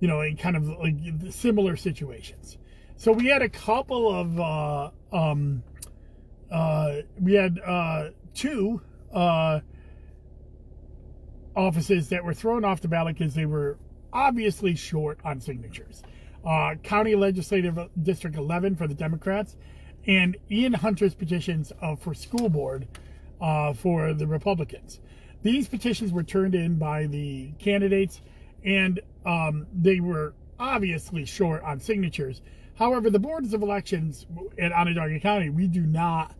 you 0.00 0.08
know, 0.08 0.20
in 0.20 0.36
kind 0.36 0.56
of 0.56 0.68
like 0.68 0.96
similar 1.30 1.76
situations. 1.76 2.58
So 2.96 3.12
we 3.12 3.26
had 3.26 3.42
a 3.42 3.48
couple 3.48 4.08
of, 4.08 4.40
uh, 4.40 4.90
um, 5.12 5.62
uh, 6.50 6.96
we 7.20 7.34
had, 7.34 7.60
uh, 7.64 8.10
two, 8.34 8.80
uh, 9.12 9.60
offices 11.54 12.08
that 12.08 12.24
were 12.24 12.34
thrown 12.34 12.64
off 12.64 12.80
the 12.80 12.88
ballot 12.88 13.16
because 13.16 13.34
they 13.34 13.46
were 13.46 13.78
obviously 14.12 14.74
short 14.74 15.18
on 15.24 15.40
signatures. 15.40 16.02
Uh, 16.44 16.74
County 16.82 17.14
Legislative 17.14 17.78
District 18.02 18.36
11 18.36 18.76
for 18.76 18.88
the 18.88 18.94
Democrats, 18.94 19.56
and 20.06 20.36
Ian 20.50 20.72
Hunter's 20.72 21.14
petitions 21.14 21.72
uh, 21.80 21.96
for 21.96 22.14
school 22.14 22.48
board 22.48 22.86
uh, 23.40 23.72
for 23.72 24.12
the 24.14 24.26
Republicans. 24.26 25.00
These 25.42 25.68
petitions 25.68 26.12
were 26.12 26.22
turned 26.22 26.54
in 26.54 26.76
by 26.76 27.06
the 27.06 27.50
candidates, 27.58 28.20
and 28.64 29.00
um, 29.26 29.66
they 29.72 30.00
were 30.00 30.34
obviously 30.58 31.24
short 31.24 31.62
on 31.62 31.80
signatures. 31.80 32.40
However, 32.74 33.10
the 33.10 33.18
boards 33.18 33.52
of 33.52 33.62
elections 33.62 34.26
at 34.58 34.72
Onondaga 34.72 35.18
County, 35.20 35.50
we 35.50 35.66
do 35.66 35.82
not 35.82 36.34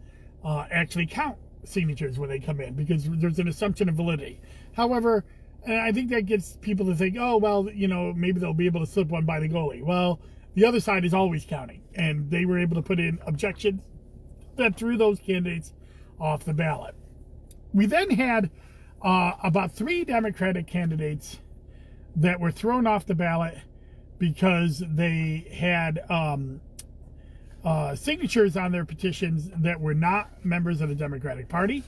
uh, 0.44 0.66
actually 0.70 1.06
count 1.06 1.36
signatures 1.64 2.18
when 2.18 2.28
they 2.28 2.38
come 2.38 2.60
in 2.60 2.74
because 2.74 3.04
there's 3.04 3.38
an 3.38 3.48
assumption 3.48 3.88
of 3.88 3.96
validity. 3.96 4.40
However, 4.72 5.24
I 5.66 5.92
think 5.92 6.10
that 6.10 6.26
gets 6.26 6.56
people 6.60 6.86
to 6.86 6.94
think, 6.94 7.16
oh, 7.18 7.36
well, 7.36 7.68
you 7.72 7.86
know, 7.86 8.12
maybe 8.12 8.40
they'll 8.40 8.54
be 8.54 8.66
able 8.66 8.80
to 8.80 8.86
slip 8.86 9.08
one 9.08 9.24
by 9.24 9.38
the 9.38 9.48
goalie. 9.48 9.82
Well, 9.82 10.20
the 10.54 10.64
other 10.64 10.80
side 10.80 11.04
is 11.04 11.14
always 11.14 11.44
counting. 11.44 11.82
And 11.94 12.30
they 12.30 12.44
were 12.44 12.58
able 12.58 12.76
to 12.76 12.82
put 12.82 12.98
in 12.98 13.18
objections 13.26 13.82
that 14.56 14.76
threw 14.76 14.96
those 14.96 15.18
candidates 15.18 15.72
off 16.20 16.44
the 16.44 16.54
ballot. 16.54 16.94
We 17.72 17.86
then 17.86 18.10
had 18.10 18.50
uh, 19.02 19.32
about 19.42 19.72
three 19.72 20.04
Democratic 20.04 20.66
candidates 20.66 21.38
that 22.16 22.38
were 22.38 22.50
thrown 22.50 22.86
off 22.86 23.06
the 23.06 23.14
ballot 23.14 23.58
because 24.18 24.82
they 24.86 25.48
had 25.52 26.00
um, 26.10 26.60
uh, 27.64 27.94
signatures 27.96 28.56
on 28.56 28.72
their 28.72 28.84
petitions 28.84 29.50
that 29.56 29.80
were 29.80 29.94
not 29.94 30.44
members 30.44 30.80
of 30.80 30.88
the 30.88 30.94
Democratic 30.94 31.48
Party. 31.48 31.82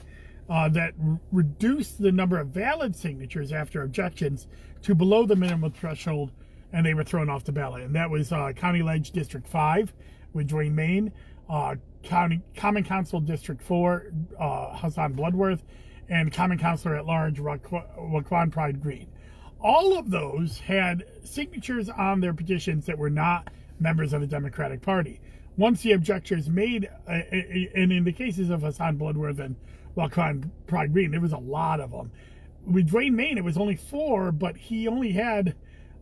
Uh, 0.46 0.68
that 0.68 0.92
reduced 1.32 2.02
the 2.02 2.12
number 2.12 2.38
of 2.38 2.48
valid 2.48 2.94
signatures 2.94 3.50
after 3.50 3.82
objections 3.82 4.46
to 4.82 4.94
below 4.94 5.24
the 5.24 5.34
minimum 5.34 5.72
threshold, 5.72 6.30
and 6.74 6.84
they 6.84 6.92
were 6.92 7.04
thrown 7.04 7.30
off 7.30 7.44
the 7.44 7.52
ballot. 7.52 7.82
And 7.82 7.94
that 7.94 8.10
was 8.10 8.32
uh, 8.32 8.52
County 8.52 8.82
Ledge 8.82 9.12
District 9.12 9.46
5 9.46 9.94
with 10.32 10.48
Duane 10.48 10.74
Main, 10.74 11.12
uh, 11.48 11.76
County 12.02 12.42
Common 12.56 12.82
Council 12.82 13.20
District 13.20 13.62
4, 13.62 14.12
uh, 14.38 14.76
Hassan 14.76 15.12
Bloodworth, 15.12 15.62
and 16.08 16.32
Common 16.32 16.58
Councilor 16.58 16.96
at 16.96 17.06
Large, 17.06 17.38
Waquan 17.38 18.50
Pride 18.50 18.82
Green. 18.82 19.06
All 19.60 19.96
of 19.96 20.10
those 20.10 20.58
had 20.58 21.04
signatures 21.22 21.88
on 21.88 22.20
their 22.20 22.34
petitions 22.34 22.86
that 22.86 22.98
were 22.98 23.08
not 23.08 23.48
members 23.78 24.12
of 24.12 24.20
the 24.20 24.26
Democratic 24.26 24.82
Party. 24.82 25.20
Once 25.56 25.82
the 25.82 25.92
objections 25.92 26.50
made, 26.50 26.90
uh, 27.06 27.12
uh, 27.12 27.14
uh, 27.14 27.64
and 27.76 27.92
in 27.92 28.02
the 28.02 28.12
cases 28.12 28.50
of 28.50 28.62
Hassan 28.62 28.96
Bloodworth 28.96 29.38
and 29.38 29.54
Waquan 29.96 30.50
Pride 30.66 30.92
Green, 30.92 31.12
there 31.12 31.20
was 31.20 31.32
a 31.32 31.38
lot 31.38 31.78
of 31.78 31.92
them. 31.92 32.10
With 32.66 32.90
Duane 32.90 33.14
Main, 33.14 33.38
it 33.38 33.44
was 33.44 33.56
only 33.56 33.76
four, 33.76 34.32
but 34.32 34.56
he 34.56 34.88
only 34.88 35.12
had, 35.12 35.54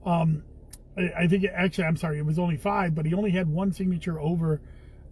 um, 0.06 0.42
I 0.96 1.26
think, 1.26 1.44
actually, 1.44 1.84
I'm 1.84 1.96
sorry, 1.96 2.18
it 2.18 2.26
was 2.26 2.38
only 2.38 2.56
five, 2.56 2.94
but 2.94 3.06
he 3.06 3.14
only 3.14 3.30
had 3.30 3.48
one 3.48 3.72
signature 3.72 4.20
over 4.20 4.60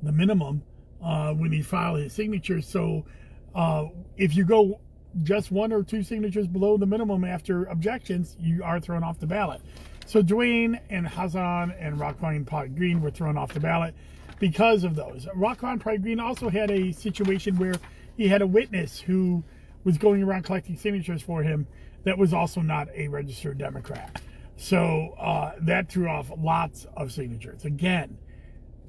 the 0.03 0.13
minimum 0.13 0.63
uh, 1.03 1.33
when 1.33 1.53
he 1.53 1.63
filed 1.63 2.01
his 2.01 2.13
signature. 2.13 2.61
So 2.61 3.07
uh, 3.55 3.87
if 4.17 4.37
you 4.37 4.45
go 4.45 4.81
just 5.23 5.51
one 5.51 5.73
or 5.73 5.83
two 5.83 6.03
signatures 6.03 6.47
below 6.47 6.77
the 6.77 6.87
minimum 6.87 7.25
after 7.25 7.65
objections, 7.65 8.37
you 8.39 8.63
are 8.63 8.79
thrown 8.79 9.03
off 9.03 9.19
the 9.19 9.27
ballot. 9.27 9.61
So 10.07 10.23
Duane 10.23 10.79
and 10.91 11.09
Hassan 11.09 11.73
and 11.79 11.99
Waquan 11.99 12.47
Pot 12.47 12.75
Green 12.75 13.01
were 13.01 13.11
thrown 13.11 13.39
off 13.39 13.53
the 13.53 13.61
ballot 13.61 13.95
because 14.39 14.85
of 14.85 14.97
those. 14.97 15.27
Waquan 15.37 15.81
Pot 15.81 16.03
Green 16.03 16.21
also 16.21 16.49
had 16.49 16.71
a 16.71 16.93
situation 16.93 17.57
where 17.57 17.75
he 18.17 18.29
had 18.29 18.43
a 18.43 18.47
witness 18.47 19.01
who 19.01 19.43
was 19.85 19.97
going 19.99 20.23
around 20.23 20.43
collecting 20.43 20.77
signatures 20.77 21.23
for 21.23 21.43
him 21.43 21.67
that 22.05 22.19
was 22.19 22.35
also 22.35 22.61
not 22.61 22.89
a 22.95 23.09
registered 23.09 23.59
Democrat. 23.59 24.21
So 24.61 25.15
uh, 25.19 25.53
that 25.63 25.89
threw 25.89 26.07
off 26.07 26.31
lots 26.37 26.87
of 26.95 27.13
signatures. 27.13 27.65
Again, 27.65 28.19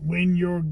when 0.03 0.35
you're 0.35 0.65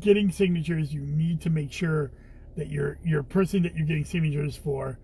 getting 0.00 0.32
signatures, 0.32 0.94
you 0.94 1.02
need 1.02 1.42
to 1.42 1.50
make 1.50 1.70
sure 1.70 2.10
that 2.56 2.70
your 2.70 2.98
your 3.04 3.22
person 3.22 3.64
that 3.64 3.76
you're 3.76 3.86
getting 3.86 4.06
signatures 4.06 4.56
for 4.56 4.98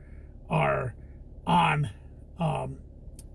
are 0.49 0.95
on 1.47 1.91
um, 2.39 2.79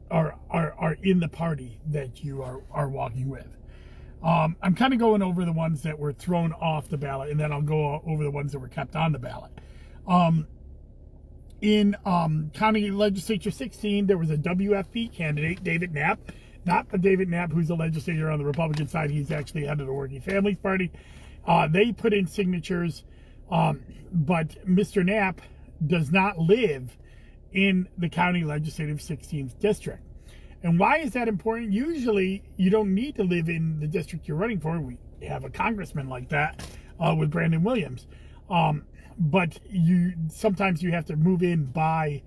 are, 0.09 0.39
are 0.49 0.73
are 0.73 0.97
in 1.03 1.19
the 1.19 1.29
party 1.29 1.77
that 1.85 2.23
you 2.23 2.41
are 2.41 2.63
are 2.71 2.89
walking 2.89 3.29
with. 3.29 3.55
Um, 4.23 4.55
I'm 4.63 4.73
kind 4.73 4.91
of 4.91 4.97
going 4.97 5.21
over 5.21 5.45
the 5.45 5.53
ones 5.53 5.83
that 5.83 5.99
were 5.99 6.13
thrown 6.13 6.51
off 6.53 6.89
the 6.89 6.97
ballot, 6.97 7.29
and 7.29 7.39
then 7.39 7.51
I'll 7.51 7.61
go 7.61 8.01
over 8.07 8.23
the 8.23 8.31
ones 8.31 8.53
that 8.53 8.59
were 8.59 8.69
kept 8.69 8.95
on 8.95 9.11
the 9.11 9.19
ballot. 9.19 9.51
Um, 10.07 10.47
in 11.61 11.95
um, 12.05 12.51
County 12.53 12.91
Legislature 12.91 13.51
16, 13.51 14.07
there 14.07 14.17
was 14.17 14.29
a 14.29 14.37
WFP 14.37 15.11
candidate, 15.13 15.63
David 15.63 15.93
Knapp. 15.93 16.19
Not 16.65 16.89
the 16.89 16.97
David 16.97 17.29
Knapp 17.29 17.51
who's 17.51 17.69
a 17.69 17.75
legislator 17.75 18.29
on 18.31 18.39
the 18.39 18.45
Republican 18.45 18.87
side. 18.87 19.11
He's 19.11 19.31
actually 19.31 19.65
head 19.65 19.79
of 19.79 19.87
the 19.87 19.93
Working 19.93 20.21
Families 20.21 20.57
Party. 20.57 20.91
Uh, 21.45 21.67
they 21.67 21.91
put 21.91 22.11
in 22.11 22.25
signatures, 22.25 23.03
um, 23.51 23.83
but 24.11 24.49
Mr. 24.67 25.05
Knapp 25.05 25.41
does 25.85 26.11
not 26.11 26.39
live 26.39 26.97
in 27.53 27.87
the 27.97 28.09
County 28.09 28.43
Legislative 28.43 28.97
16th 28.97 29.59
District. 29.59 30.01
And 30.63 30.79
why 30.79 30.97
is 30.97 31.11
that 31.11 31.27
important? 31.27 31.71
Usually, 31.71 32.43
you 32.57 32.71
don't 32.71 32.95
need 32.95 33.15
to 33.17 33.23
live 33.23 33.49
in 33.49 33.79
the 33.79 33.87
district 33.87 34.27
you're 34.27 34.37
running 34.37 34.59
for. 34.59 34.79
We 34.79 34.97
have 35.27 35.43
a 35.43 35.49
congressman 35.49 36.09
like 36.09 36.29
that 36.29 36.67
uh, 36.99 37.13
with 37.15 37.29
Brandon 37.29 37.63
Williams. 37.63 38.07
Um, 38.49 38.85
but 39.17 39.59
you 39.69 40.13
sometimes 40.29 40.83
you 40.83 40.91
have 40.91 41.05
to 41.05 41.15
move 41.15 41.41
in 41.43 41.65
by 41.65 42.21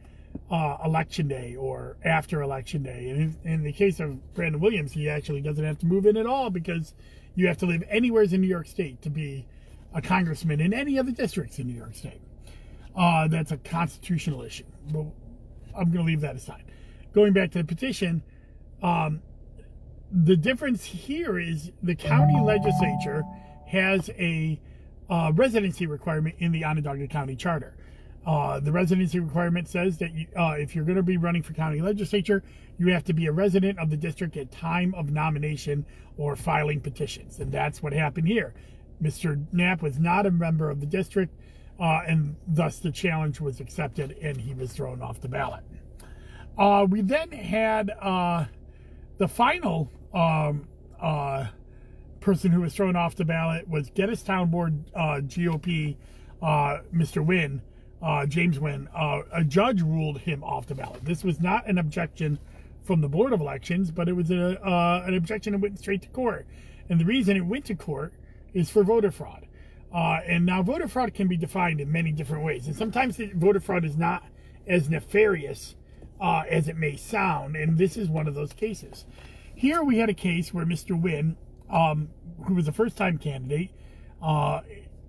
uh, 0.50 0.78
election 0.85 1.28
day 1.28 1.57
or 1.57 1.97
after 2.04 2.42
election 2.42 2.83
day. 2.83 3.11
And 3.11 3.37
in, 3.45 3.52
in, 3.52 3.62
the 3.62 3.73
case 3.73 4.00
of 4.00 4.35
Brandon 4.35 4.61
Williams, 4.61 4.92
he 4.92 5.09
actually 5.09 5.40
doesn't 5.40 5.64
have 5.64 5.78
to 5.78 5.87
move 5.87 6.07
in 6.07 6.16
at 6.16 6.26
all 6.26 6.50
because 6.50 6.95
you 7.35 7.47
have 7.49 7.59
to 7.59 7.66
live 7.66 7.85
anywhere 7.88 8.23
in 8.23 8.40
New 8.40 8.49
York 8.49 8.66
State 8.66 9.02
to 9.02 9.11
be 9.11 9.47
a 9.95 10.00
congressman 10.00 10.61
in 10.61 10.73
any 10.73 10.99
of 10.99 11.07
the 11.07 11.12
districts 11.12 11.59
in 11.59 11.66
New 11.66 11.75
York 11.75 11.95
State. 11.95 12.21
Uh, 12.97 13.28
that's 13.28 13.52
a 13.52 13.59
constitutional 13.59 14.42
issue. 14.42 14.64
But 14.90 15.07
I'm 15.76 15.90
going 15.90 15.99
to 15.99 16.02
leave 16.02 16.23
that 16.23 16.37
aside. 16.37 16.64
Going 17.12 17.33
back 17.33 17.52
to 17.52 17.59
the 17.59 17.64
petition, 17.64 18.23
um, 18.83 19.23
the 20.11 20.37
difference 20.37 20.85
here 20.85 21.38
is 21.38 21.71
the 21.83 21.95
county 21.95 22.40
legislature 22.40 23.23
has 23.66 24.09
a 24.11 24.61
uh, 25.11 25.33
residency 25.35 25.87
requirement 25.87 26.37
in 26.38 26.53
the 26.53 26.65
Onondaga 26.65 27.07
County 27.09 27.37
Charter. 27.37 27.75
Uh, 28.27 28.61
the 28.61 28.71
residency 28.71 29.21
requirement 29.21 29.69
says 29.69 29.97
that 29.99 30.12
you, 30.12 30.27
uh, 30.37 30.55
if 30.59 30.75
you're 30.75 30.85
going 30.85 30.97
to 30.97 31.03
be 31.03 31.17
running 31.17 31.43
for 31.43 31.55
county 31.55 31.81
legislature, 31.81 32.43
you 32.79 32.88
have 32.93 33.05
to 33.05 33.15
be 33.15 33.27
a 33.27 33.33
resident 33.33 33.79
of 33.79 33.91
the 33.91 33.97
district 33.97 34.37
at 34.37 34.50
time 34.53 34.95
of 34.95 35.11
nomination 35.11 35.87
or 36.19 36.37
filing 36.37 36.81
petitions, 36.81 37.38
and 37.38 37.50
that's 37.50 37.83
what 37.83 37.93
happened 37.93 38.29
here. 38.29 38.53
Mr. 39.03 39.43
Knapp 39.53 39.81
was 39.81 39.99
not 39.99 40.27
a 40.27 40.31
member 40.31 40.69
of 40.69 40.81
the 40.81 40.87
district, 40.87 41.33
uh, 41.81 42.03
and 42.07 42.37
thus 42.47 42.81
the 42.81 42.91
challenge 42.91 43.41
was 43.41 43.61
accepted, 43.61 44.17
and 44.21 44.37
he 44.37 44.53
was 44.53 44.73
thrown 44.73 45.00
off 45.00 45.21
the 45.21 45.29
ballot. 45.29 45.62
Uh, 46.59 46.87
we 46.88 47.00
then 47.00 47.31
had 47.31 47.91
uh, 48.00 48.45
the 49.19 49.29
final 49.29 49.91
um, 50.12 50.69
person 52.28 52.50
who 52.52 52.61
was 52.61 52.75
thrown 52.75 52.97
off 52.97 53.14
the 53.16 53.25
ballot 53.25 53.68
was 53.68 53.90
Geddes 53.90 54.23
Town 54.23 54.50
Board 54.50 54.85
GOP, 54.94 55.97
Mr. 56.42 57.25
Wynn 57.25 57.62
uh, 58.02 58.26
James 58.26 58.58
Wynn, 58.58 58.88
uh, 58.94 59.23
a 59.32 59.44
judge 59.44 59.82
ruled 59.82 60.18
him 60.18 60.44
off 60.44 60.66
the 60.66 60.75
ballot. 60.75 61.04
This 61.04 61.25
was 61.25 61.40
not 61.40 61.66
an 61.66 61.78
objection 61.78 62.38
from 62.85 63.00
the 63.00 63.08
Board 63.08 63.32
of 63.32 63.40
Elections, 63.40 63.90
but 63.90 64.08
it 64.08 64.12
was 64.12 64.30
a, 64.30 64.61
uh, 64.64 65.04
an 65.06 65.14
objection 65.14 65.52
that 65.52 65.61
went 65.61 65.78
straight 65.78 66.02
to 66.02 66.08
court. 66.08 66.47
And 66.88 67.00
the 67.00 67.04
reason 67.04 67.37
it 67.37 67.44
went 67.44 67.64
to 67.66 67.75
court 67.75 68.12
is 68.54 68.70
for 68.70 68.85
voter 68.85 69.11
fraud. 69.11 69.47
Uh, 69.92 70.20
and 70.26 70.47
now 70.47 70.62
voter 70.62 70.87
fraud 70.87 71.14
can 71.14 71.28
be 71.28 71.37
defined 71.37 71.80
in 71.80 71.90
many 71.90 72.12
different 72.12 72.44
ways. 72.44 72.66
And 72.66 72.76
sometimes 72.76 73.16
voter 73.35 73.61
fraud 73.61 73.85
is 73.85 73.97
not 73.97 74.23
as 74.66 74.88
nefarious 74.88 75.75
uh, 76.20 76.44
as 76.49 76.68
it 76.68 76.76
may 76.76 76.97
sound. 76.97 77.56
And 77.56 77.78
this 77.78 77.97
is 77.97 78.08
one 78.08 78.28
of 78.28 78.35
those 78.35 78.52
cases. 78.52 79.06
Here 79.54 79.82
we 79.82 79.99
had 79.99 80.08
a 80.08 80.14
case 80.14 80.54
where 80.54 80.64
Mr. 80.64 80.99
Wynn, 80.99 81.37
um, 81.70 82.08
who 82.46 82.54
was 82.54 82.68
a 82.68 82.72
first 82.72 82.96
time 82.96 83.18
candidate, 83.18 83.70
uh, 84.22 84.60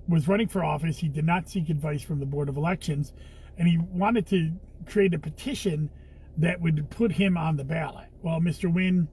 was 0.07 0.27
running 0.27 0.47
for 0.47 0.63
office. 0.63 0.97
He 0.97 1.07
did 1.07 1.25
not 1.25 1.49
seek 1.49 1.69
advice 1.69 2.01
from 2.01 2.19
the 2.19 2.25
Board 2.25 2.49
of 2.49 2.57
Elections, 2.57 3.13
and 3.57 3.67
he 3.67 3.77
wanted 3.77 4.25
to 4.27 4.51
create 4.85 5.13
a 5.13 5.19
petition 5.19 5.89
that 6.37 6.61
would 6.61 6.89
put 6.89 7.11
him 7.13 7.37
on 7.37 7.57
the 7.57 7.63
ballot. 7.63 8.07
Well, 8.21 8.39
Mr. 8.39 8.73
Wynn 8.73 9.07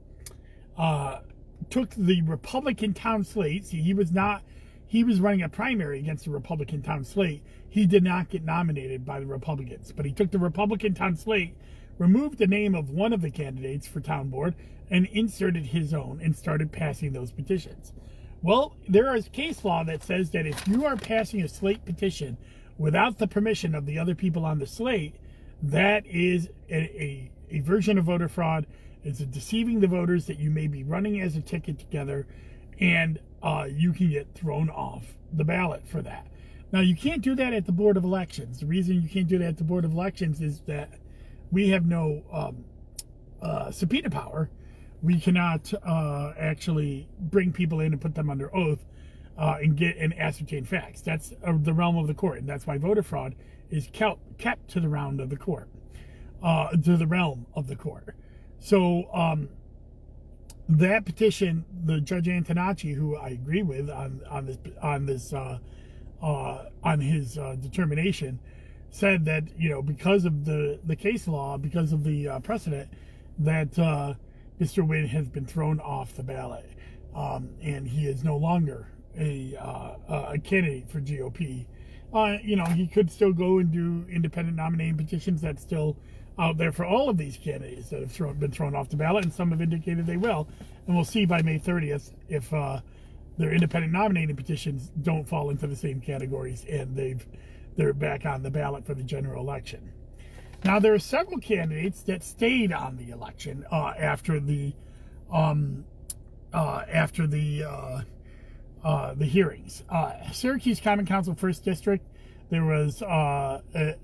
uh, 0.78 1.20
took 1.70 1.90
the 1.90 2.22
Republican 2.22 2.94
town 2.94 3.24
slate. 3.24 3.66
See, 3.66 3.82
he 3.82 3.94
was 3.94 4.12
not, 4.12 4.42
he 4.86 5.04
was 5.04 5.20
running 5.20 5.42
a 5.42 5.48
primary 5.48 5.98
against 5.98 6.24
the 6.24 6.30
Republican 6.30 6.82
town 6.82 7.04
slate. 7.04 7.42
He 7.68 7.86
did 7.86 8.02
not 8.02 8.30
get 8.30 8.44
nominated 8.44 9.04
by 9.04 9.20
the 9.20 9.26
Republicans, 9.26 9.92
but 9.92 10.06
he 10.06 10.12
took 10.12 10.30
the 10.30 10.38
Republican 10.38 10.94
town 10.94 11.16
slate, 11.16 11.56
removed 11.98 12.38
the 12.38 12.46
name 12.46 12.74
of 12.74 12.90
one 12.90 13.12
of 13.12 13.20
the 13.20 13.30
candidates 13.30 13.86
for 13.86 14.00
town 14.00 14.28
board, 14.28 14.54
and 14.90 15.06
inserted 15.06 15.66
his 15.66 15.92
own 15.92 16.20
and 16.22 16.36
started 16.36 16.72
passing 16.72 17.12
those 17.12 17.32
petitions. 17.32 17.92
Well, 18.42 18.76
there 18.88 19.14
is 19.16 19.28
case 19.28 19.64
law 19.64 19.82
that 19.84 20.04
says 20.04 20.30
that 20.30 20.46
if 20.46 20.68
you 20.68 20.84
are 20.84 20.96
passing 20.96 21.42
a 21.42 21.48
slate 21.48 21.84
petition 21.84 22.36
without 22.78 23.18
the 23.18 23.26
permission 23.26 23.74
of 23.74 23.86
the 23.86 23.98
other 23.98 24.14
people 24.14 24.44
on 24.44 24.58
the 24.58 24.66
slate, 24.66 25.16
that 25.62 26.06
is 26.06 26.48
a, 26.70 26.76
a, 26.76 27.30
a 27.50 27.60
version 27.60 27.98
of 27.98 28.04
voter 28.04 28.28
fraud. 28.28 28.66
It's 29.02 29.18
deceiving 29.20 29.80
the 29.80 29.86
voters 29.86 30.26
that 30.26 30.38
you 30.38 30.50
may 30.50 30.66
be 30.66 30.84
running 30.84 31.20
as 31.20 31.36
a 31.36 31.40
ticket 31.40 31.78
together, 31.78 32.26
and 32.78 33.18
uh, 33.42 33.66
you 33.70 33.92
can 33.92 34.10
get 34.10 34.34
thrown 34.34 34.68
off 34.68 35.16
the 35.32 35.44
ballot 35.44 35.88
for 35.88 36.02
that. 36.02 36.26
Now, 36.72 36.80
you 36.80 36.96
can't 36.96 37.22
do 37.22 37.34
that 37.36 37.52
at 37.52 37.64
the 37.64 37.72
Board 37.72 37.96
of 37.96 38.04
Elections. 38.04 38.60
The 38.60 38.66
reason 38.66 39.00
you 39.00 39.08
can't 39.08 39.28
do 39.28 39.38
that 39.38 39.48
at 39.48 39.56
the 39.56 39.64
Board 39.64 39.84
of 39.84 39.92
Elections 39.92 40.40
is 40.40 40.60
that 40.62 40.90
we 41.50 41.68
have 41.70 41.86
no 41.86 42.22
um, 42.32 42.64
uh, 43.40 43.70
subpoena 43.70 44.10
power 44.10 44.50
we 45.02 45.20
cannot 45.20 45.72
uh, 45.84 46.32
actually 46.38 47.08
bring 47.18 47.52
people 47.52 47.80
in 47.80 47.92
and 47.92 48.00
put 48.00 48.14
them 48.14 48.30
under 48.30 48.54
oath 48.54 48.84
uh, 49.38 49.56
and 49.60 49.76
get 49.76 49.96
and 49.96 50.18
ascertain 50.18 50.64
facts. 50.64 51.02
That's 51.02 51.32
uh, 51.44 51.54
the 51.58 51.74
realm 51.74 51.96
of 51.96 52.06
the 52.06 52.14
court, 52.14 52.38
and 52.38 52.48
that's 52.48 52.66
why 52.66 52.78
voter 52.78 53.02
fraud 53.02 53.34
is 53.70 53.88
kept 53.92 54.38
kept 54.38 54.68
to 54.70 54.80
the 54.80 54.88
round 54.88 55.20
of 55.20 55.30
the 55.30 55.36
court, 55.36 55.68
uh, 56.42 56.70
to 56.70 56.96
the 56.96 57.06
realm 57.06 57.46
of 57.54 57.66
the 57.66 57.76
court. 57.76 58.14
So 58.58 59.12
um, 59.12 59.48
that 60.68 61.04
petition, 61.04 61.64
the 61.84 62.00
Judge 62.00 62.26
Antonacci, 62.26 62.94
who 62.94 63.16
I 63.16 63.28
agree 63.28 63.62
with 63.62 63.90
on 63.90 64.22
on 64.28 64.46
this 64.46 64.58
on 64.82 65.06
this 65.06 65.32
uh, 65.32 65.58
uh, 66.22 66.64
on 66.82 67.00
his 67.00 67.38
uh, 67.38 67.56
determination, 67.60 68.40
said 68.90 69.24
that 69.26 69.44
you 69.58 69.68
know 69.68 69.82
because 69.82 70.24
of 70.24 70.44
the 70.44 70.80
the 70.84 70.96
case 70.96 71.28
law, 71.28 71.58
because 71.58 71.92
of 71.92 72.04
the 72.04 72.28
uh, 72.28 72.40
precedent, 72.40 72.88
that 73.38 73.78
uh, 73.78 74.14
Mr. 74.60 74.86
Wynn 74.86 75.06
has 75.06 75.28
been 75.28 75.46
thrown 75.46 75.80
off 75.80 76.14
the 76.14 76.22
ballot, 76.22 76.70
um, 77.14 77.50
and 77.62 77.86
he 77.86 78.06
is 78.06 78.24
no 78.24 78.36
longer 78.36 78.88
a 79.18 79.56
uh, 79.56 80.32
a 80.32 80.38
candidate 80.38 80.90
for 80.90 81.00
GOP. 81.00 81.66
you 82.42 82.56
know, 82.56 82.64
he 82.64 82.86
could 82.86 83.10
still 83.10 83.32
go 83.32 83.58
and 83.58 83.70
do 83.70 84.04
independent 84.10 84.56
nominating 84.56 84.96
petitions. 84.96 85.40
That's 85.40 85.62
still 85.62 85.96
out 86.38 86.58
there 86.58 86.72
for 86.72 86.84
all 86.84 87.08
of 87.08 87.16
these 87.16 87.36
candidates 87.36 87.88
that 87.90 88.00
have 88.00 88.12
thrown, 88.12 88.38
been 88.38 88.50
thrown 88.50 88.74
off 88.74 88.90
the 88.90 88.96
ballot, 88.96 89.24
and 89.24 89.32
some 89.32 89.50
have 89.50 89.62
indicated 89.62 90.06
they 90.06 90.18
will. 90.18 90.48
And 90.86 90.94
we'll 90.94 91.04
see 91.04 91.24
by 91.24 91.42
May 91.42 91.58
30th 91.58 92.12
if 92.28 92.52
uh, 92.52 92.80
their 93.38 93.52
independent 93.52 93.92
nominating 93.92 94.36
petitions 94.36 94.90
don't 95.02 95.26
fall 95.28 95.50
into 95.50 95.66
the 95.66 95.76
same 95.76 96.00
categories 96.00 96.64
and 96.68 96.96
they've 96.96 97.26
they're 97.76 97.92
back 97.92 98.24
on 98.24 98.42
the 98.42 98.50
ballot 98.50 98.86
for 98.86 98.94
the 98.94 99.02
general 99.02 99.42
election. 99.42 99.92
Now 100.66 100.80
there 100.80 100.94
are 100.94 100.98
several 100.98 101.38
candidates 101.38 102.02
that 102.02 102.24
stayed 102.24 102.72
on 102.72 102.96
the 102.96 103.10
election 103.10 103.64
uh, 103.70 103.92
after 103.96 104.40
the 104.40 104.72
um, 105.32 105.84
uh, 106.52 106.82
after 106.90 107.28
the 107.28 107.62
uh, 107.62 108.00
uh, 108.82 109.14
the 109.14 109.26
hearings. 109.26 109.84
Uh, 109.88 110.14
Syracuse 110.32 110.80
Common 110.80 111.06
Council 111.06 111.36
First 111.36 111.64
District 111.64 112.04
there 112.50 112.64
was 112.64 113.00
uh, 113.00 113.60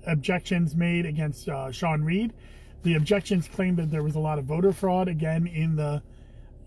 objections 0.07 0.73
made 0.73 1.05
against 1.05 1.49
Sean 1.71 2.01
Reed. 2.01 2.31
The 2.83 2.93
objections 2.93 3.49
claimed 3.49 3.75
that 3.77 3.91
there 3.91 4.03
was 4.03 4.15
a 4.15 4.19
lot 4.19 4.39
of 4.39 4.45
voter 4.45 4.71
fraud 4.71 5.09
again 5.09 5.47
in 5.47 5.75
the 5.75 6.01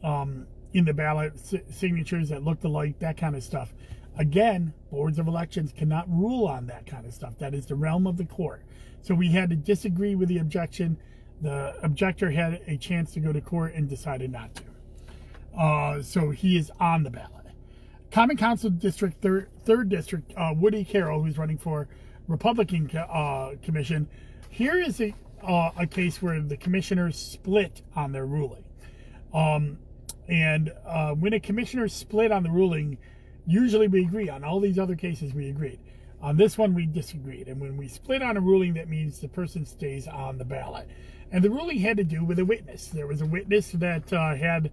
um, 0.02 0.46
in 0.74 0.84
the 0.84 0.92
ballot 0.92 1.32
signatures 1.70 2.28
that 2.28 2.44
looked 2.44 2.64
alike, 2.64 2.98
that 2.98 3.16
kind 3.16 3.34
of 3.34 3.42
stuff. 3.42 3.72
Again, 4.18 4.74
boards 4.90 5.18
of 5.18 5.26
elections 5.26 5.72
cannot 5.74 6.06
rule 6.10 6.46
on 6.46 6.66
that 6.66 6.84
kind 6.84 7.06
of 7.06 7.14
stuff. 7.14 7.38
That 7.38 7.54
is 7.54 7.64
the 7.64 7.76
realm 7.76 8.06
of 8.06 8.18
the 8.18 8.26
court. 8.26 8.62
So 9.06 9.14
we 9.14 9.28
had 9.28 9.50
to 9.50 9.56
disagree 9.56 10.16
with 10.16 10.28
the 10.28 10.38
objection. 10.38 10.98
The 11.40 11.76
objector 11.84 12.28
had 12.28 12.60
a 12.66 12.76
chance 12.76 13.12
to 13.12 13.20
go 13.20 13.32
to 13.32 13.40
court 13.40 13.74
and 13.74 13.88
decided 13.88 14.32
not 14.32 14.50
to. 14.56 14.62
Uh, 15.56 16.02
so 16.02 16.30
he 16.30 16.56
is 16.58 16.72
on 16.80 17.04
the 17.04 17.10
ballot. 17.10 17.46
Common 18.10 18.36
Council 18.36 18.68
District 18.68 19.22
Third, 19.22 19.48
third 19.64 19.90
District, 19.90 20.32
uh, 20.36 20.52
Woody 20.56 20.84
Carroll, 20.84 21.22
who's 21.22 21.38
running 21.38 21.56
for 21.56 21.86
Republican 22.26 22.90
uh, 22.96 23.52
Commission. 23.62 24.08
Here 24.50 24.76
is 24.76 25.00
a 25.00 25.14
uh, 25.40 25.70
a 25.76 25.86
case 25.86 26.20
where 26.20 26.40
the 26.40 26.56
commissioners 26.56 27.16
split 27.16 27.82
on 27.94 28.10
their 28.10 28.26
ruling. 28.26 28.64
Um, 29.32 29.78
and 30.26 30.72
uh, 30.84 31.12
when 31.12 31.32
a 31.32 31.38
commissioner 31.38 31.86
split 31.86 32.32
on 32.32 32.42
the 32.42 32.50
ruling, 32.50 32.98
usually 33.46 33.86
we 33.86 34.02
agree. 34.02 34.28
On 34.28 34.42
all 34.42 34.58
these 34.58 34.80
other 34.80 34.96
cases, 34.96 35.32
we 35.32 35.48
agreed. 35.48 35.78
On 36.20 36.36
this 36.36 36.56
one, 36.56 36.74
we 36.74 36.86
disagreed. 36.86 37.48
And 37.48 37.60
when 37.60 37.76
we 37.76 37.88
split 37.88 38.22
on 38.22 38.36
a 38.36 38.40
ruling, 38.40 38.74
that 38.74 38.88
means 38.88 39.20
the 39.20 39.28
person 39.28 39.66
stays 39.66 40.08
on 40.08 40.38
the 40.38 40.44
ballot. 40.44 40.88
And 41.30 41.42
the 41.42 41.50
ruling 41.50 41.78
had 41.78 41.96
to 41.98 42.04
do 42.04 42.24
with 42.24 42.38
a 42.38 42.44
witness. 42.44 42.88
There 42.88 43.06
was 43.06 43.20
a 43.20 43.26
witness 43.26 43.72
that 43.72 44.12
uh, 44.12 44.34
had 44.34 44.70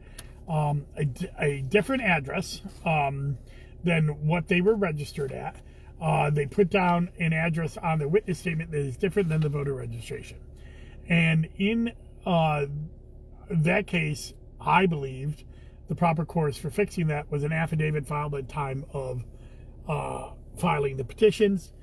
um, 0.47 0.85
a, 0.97 1.07
a, 1.39 1.61
different 1.61 2.03
address 2.03 2.61
um, 2.85 3.37
than 3.83 4.27
what 4.27 4.47
they 4.47 4.61
were 4.61 4.75
registered 4.75 5.31
at. 5.31 5.55
Uh, 6.01 6.29
they 6.29 6.45
put 6.45 6.69
down 6.69 7.09
an 7.19 7.33
address 7.33 7.77
on 7.77 7.99
the 7.99 8.07
witness 8.07 8.39
statement 8.39 8.71
that 8.71 8.79
is 8.79 8.97
different 8.97 9.29
than 9.29 9.41
the 9.41 9.49
voter 9.49 9.73
registration. 9.73 10.37
And 11.07 11.47
in 11.57 11.93
uh, 12.25 12.65
that 13.49 13.87
case, 13.87 14.33
I 14.59 14.85
believed 14.85 15.43
the 15.87 15.95
proper 15.95 16.25
course 16.25 16.57
for 16.57 16.69
fixing 16.69 17.07
that 17.07 17.31
was 17.31 17.43
an 17.43 17.51
affidavit 17.51 18.05
filed 18.05 18.35
at 18.35 18.49
time 18.49 18.85
of 18.93 19.23
uh, 19.87 20.31
filing 20.57 20.97
the 20.97 21.03
petitions. 21.03 21.73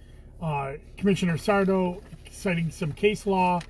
Uh, 0.41 0.75
Commissioner 0.97 1.37
Sardo, 1.37 2.03
citing 2.31 2.71
some 2.71 2.93
case 2.93 3.27
law, 3.27 3.61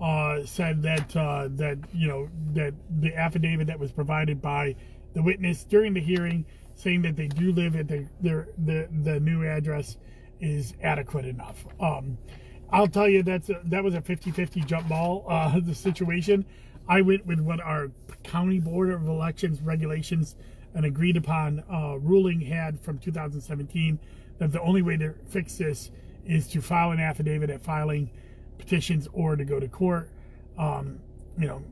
uh, 0.00 0.44
said 0.44 0.82
that 0.82 1.14
uh, 1.16 1.48
that 1.52 1.78
you 1.92 2.08
know 2.08 2.28
that 2.54 2.74
the 3.00 3.14
affidavit 3.14 3.66
that 3.66 3.78
was 3.78 3.92
provided 3.92 4.40
by 4.40 4.74
the 5.14 5.22
witness 5.22 5.64
during 5.64 5.94
the 5.94 6.00
hearing, 6.00 6.44
saying 6.74 7.02
that 7.02 7.16
they 7.16 7.28
do 7.28 7.52
live 7.52 7.76
at 7.76 7.88
the 7.88 8.06
their 8.20 8.48
the 8.58 8.88
the 9.02 9.20
new 9.20 9.44
address, 9.44 9.96
is 10.40 10.74
adequate 10.82 11.24
enough. 11.24 11.64
Um, 11.80 12.18
I'll 12.70 12.88
tell 12.88 13.08
you 13.08 13.22
that's 13.22 13.50
a, 13.50 13.60
that 13.64 13.84
was 13.84 13.94
a 13.94 14.00
50-50 14.00 14.66
jump 14.66 14.88
ball 14.88 15.26
uh, 15.28 15.60
the 15.64 15.74
situation. 15.74 16.44
I 16.88 17.02
went 17.02 17.26
with 17.26 17.40
what 17.40 17.60
our 17.60 17.90
county 18.24 18.58
board 18.58 18.90
of 18.90 19.06
elections 19.06 19.60
regulations 19.60 20.36
an 20.74 20.84
agreed 20.84 21.16
upon 21.16 21.62
uh, 21.70 21.96
ruling 21.98 22.40
had 22.40 22.80
from 22.80 22.98
2017 22.98 23.98
that 24.42 24.50
the 24.50 24.60
only 24.60 24.82
way 24.82 24.96
to 24.96 25.14
fix 25.28 25.56
this 25.56 25.92
is 26.26 26.48
to 26.48 26.60
file 26.60 26.90
an 26.90 26.98
affidavit 26.98 27.48
at 27.48 27.62
filing 27.62 28.10
petitions 28.58 29.06
or 29.12 29.36
to 29.36 29.44
go 29.44 29.60
to 29.60 29.68
court. 29.68 30.10
Um, 30.58 30.98
you 31.38 31.46
know, 31.46 31.62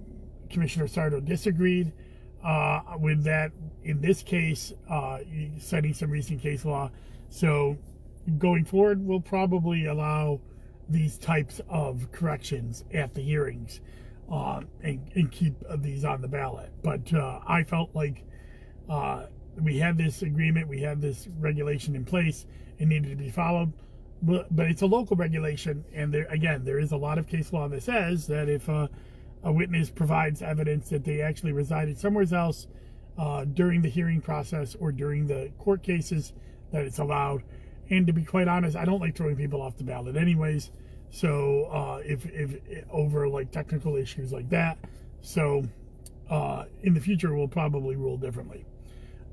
Commissioner 0.51 0.87
Sardo 0.87 1.25
disagreed 1.25 1.93
uh, 2.45 2.83
with 3.01 3.25
that 3.25 3.51
in 3.83 4.01
this 4.01 4.23
case, 4.23 4.73
uh, 4.89 5.19
citing 5.59 5.95
some 5.95 6.11
recent 6.11 6.41
case 6.41 6.65
law. 6.65 6.93
So 7.29 7.77
going 8.39 8.65
forward, 8.65 9.05
we'll 9.05 9.21
probably 9.21 9.87
allow 9.87 10.41
these 10.89 11.19
types 11.19 11.61
of 11.69 12.13
corrections 12.13 12.85
at 12.95 13.15
the 13.15 13.21
hearings 13.21 13.81
uh, 14.31 14.61
and, 14.83 15.11
and, 15.17 15.33
keep 15.33 15.55
these 15.79 16.05
on 16.05 16.21
the 16.21 16.29
ballot. 16.29 16.71
But 16.85 17.13
uh, 17.13 17.41
I 17.47 17.65
felt 17.65 17.91
like 17.95 18.25
uh, 18.89 19.27
we 19.63 19.79
had 19.79 19.97
this 19.97 20.23
agreement, 20.23 20.69
we 20.69 20.81
had 20.81 21.01
this 21.01 21.29
regulation 21.39 21.95
in 21.95 22.05
place, 22.05 22.47
it 22.79 22.87
needed 22.87 23.11
to 23.11 23.17
be 23.17 23.31
followed 23.31 23.73
but, 24.23 24.55
but 24.55 24.67
it's 24.67 24.83
a 24.83 24.87
local 24.87 25.17
regulation, 25.17 25.85
and 25.95 26.13
there 26.13 26.27
again, 26.27 26.65
there 26.65 26.79
is 26.79 26.93
a 26.93 26.97
lot 26.97 27.19
of 27.19 27.27
case 27.27 27.53
law 27.53 27.69
that 27.69 27.83
says 27.83 28.27
that 28.27 28.49
if 28.49 28.69
a, 28.69 28.91
a 29.43 29.53
witness 29.53 29.91
provides 29.91 30.43
evidence 30.43 30.91
that 30.91 31.05
they 31.05 31.23
actually 31.23 31.53
resided 31.53 31.99
somewhere 31.99 32.27
else 32.33 32.67
uh, 33.19 33.45
during 33.45 33.81
the 33.83 33.89
hearing 33.89 34.21
process 34.21 34.77
or 34.79 34.93
during 34.93 35.27
the 35.27 35.51
court 35.59 35.83
cases, 35.83 36.33
that 36.71 36.85
it's 36.85 36.99
allowed. 36.99 37.43
And 37.89 38.07
to 38.07 38.13
be 38.13 38.25
quite 38.25 38.47
honest, 38.47 38.77
I 38.77 38.85
don't 38.85 39.01
like 39.01 39.17
throwing 39.17 39.37
people 39.37 39.63
off 39.63 39.77
the 39.77 39.85
ballot, 39.85 40.17
anyways. 40.17 40.71
So 41.11 41.65
uh, 41.73 42.03
if 42.05 42.27
if 42.27 42.85
over 42.91 43.27
like 43.27 43.51
technical 43.51 43.97
issues 43.97 44.33
like 44.33 44.51
that, 44.51 44.79
so 45.23 45.65
uh, 46.29 46.65
in 46.83 46.95
the 46.95 47.01
future 47.01 47.35
we'll 47.35 47.49
probably 47.49 47.97
rule 47.97 48.17
differently. 48.17 48.65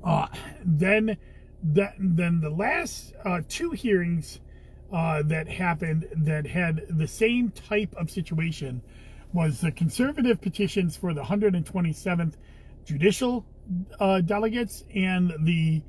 Uh, 0.04 0.26
then 0.64 1.16
that 1.62 1.94
then 1.98 2.40
the 2.40 2.50
last 2.50 3.12
uh, 3.24 3.40
two 3.48 3.70
hearings 3.70 4.40
uh, 4.92 5.22
that 5.22 5.48
happened 5.48 6.08
that 6.16 6.46
had 6.46 6.82
the 6.88 7.06
same 7.06 7.50
type 7.50 7.94
of 7.96 8.10
situation 8.10 8.80
was 9.32 9.60
the 9.60 9.72
conservative 9.72 10.40
petitions 10.40 10.96
for 10.96 11.12
the 11.12 11.22
127th 11.22 12.34
judicial 12.86 13.44
uh, 14.00 14.20
delegates 14.20 14.84
and 14.94 15.34
the 15.40 15.82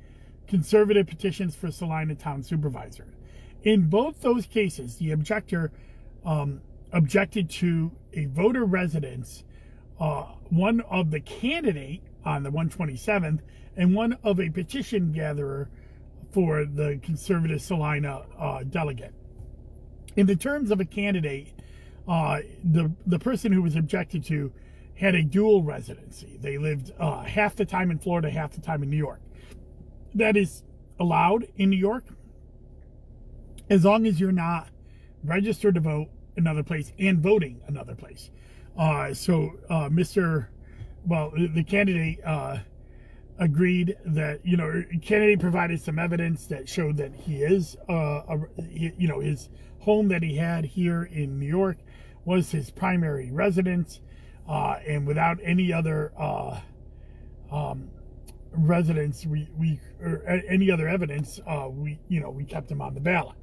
conservative 0.46 1.06
petitions 1.06 1.54
for 1.54 1.70
Salina 1.70 2.14
town 2.14 2.42
supervisor. 2.42 3.06
In 3.62 3.88
both 3.88 4.20
those 4.20 4.46
cases, 4.46 4.96
the 4.96 5.12
objector 5.12 5.70
um, 6.24 6.60
objected 6.92 7.48
to 7.48 7.90
a 8.12 8.26
voter 8.26 8.64
residence, 8.64 9.44
uh, 9.98 10.26
one 10.50 10.80
of 10.82 11.10
the 11.10 11.20
candidate 11.20 12.02
on 12.24 12.42
the 12.42 12.50
127th, 12.50 13.40
and 13.76 13.94
one 13.94 14.18
of 14.22 14.40
a 14.40 14.50
petition 14.50 15.12
gatherer 15.12 15.70
for 16.32 16.64
the 16.64 17.00
conservative 17.02 17.62
Salina 17.62 18.22
uh, 18.38 18.62
delegate. 18.64 19.14
In 20.16 20.26
the 20.26 20.36
terms 20.36 20.70
of 20.70 20.80
a 20.80 20.84
candidate, 20.84 21.48
uh, 22.06 22.40
the 22.64 22.92
the 23.06 23.18
person 23.18 23.52
who 23.52 23.62
was 23.62 23.76
objected 23.76 24.24
to 24.24 24.52
had 24.96 25.14
a 25.14 25.22
dual 25.22 25.62
residency. 25.62 26.38
They 26.40 26.58
lived 26.58 26.92
uh, 26.98 27.22
half 27.22 27.56
the 27.56 27.64
time 27.64 27.90
in 27.90 27.98
Florida, 27.98 28.28
half 28.28 28.52
the 28.52 28.60
time 28.60 28.82
in 28.82 28.90
New 28.90 28.96
York. 28.96 29.20
That 30.14 30.36
is 30.36 30.62
allowed 30.98 31.46
in 31.56 31.70
New 31.70 31.78
York 31.78 32.04
as 33.70 33.84
long 33.84 34.06
as 34.06 34.20
you're 34.20 34.32
not 34.32 34.68
registered 35.24 35.76
to 35.76 35.80
vote 35.80 36.08
another 36.36 36.62
place 36.62 36.92
and 36.98 37.18
voting 37.20 37.62
another 37.66 37.94
place. 37.94 38.30
Uh, 38.78 39.12
so, 39.12 39.58
uh, 39.68 39.88
Mr. 39.88 40.46
Well, 41.06 41.32
the 41.34 41.64
candidate 41.64 42.20
uh, 42.24 42.58
agreed 43.40 43.96
that 44.04 44.44
you 44.44 44.56
know 44.56 44.84
Kennedy 45.02 45.36
provided 45.36 45.80
some 45.80 45.98
evidence 45.98 46.46
that 46.46 46.68
showed 46.68 46.98
that 46.98 47.14
he 47.14 47.42
is 47.42 47.76
uh, 47.88 48.22
a, 48.28 48.38
you 48.70 49.08
know 49.08 49.20
his 49.20 49.48
home 49.80 50.08
that 50.08 50.22
he 50.22 50.36
had 50.36 50.64
here 50.64 51.04
in 51.04 51.38
New 51.38 51.46
York 51.46 51.78
was 52.26 52.50
his 52.50 52.70
primary 52.70 53.30
residence 53.30 54.00
uh, 54.46 54.76
and 54.86 55.06
without 55.06 55.38
any 55.42 55.72
other 55.72 56.12
uh, 56.18 56.60
um, 57.50 57.88
residence 58.52 59.24
we 59.24 59.48
we 59.56 59.80
or 60.02 60.22
any 60.26 60.70
other 60.70 60.86
evidence 60.86 61.40
uh, 61.46 61.66
we 61.70 61.98
you 62.08 62.20
know 62.20 62.30
we 62.30 62.44
kept 62.44 62.70
him 62.70 62.82
on 62.82 62.92
the 62.94 63.00
ballot 63.00 63.36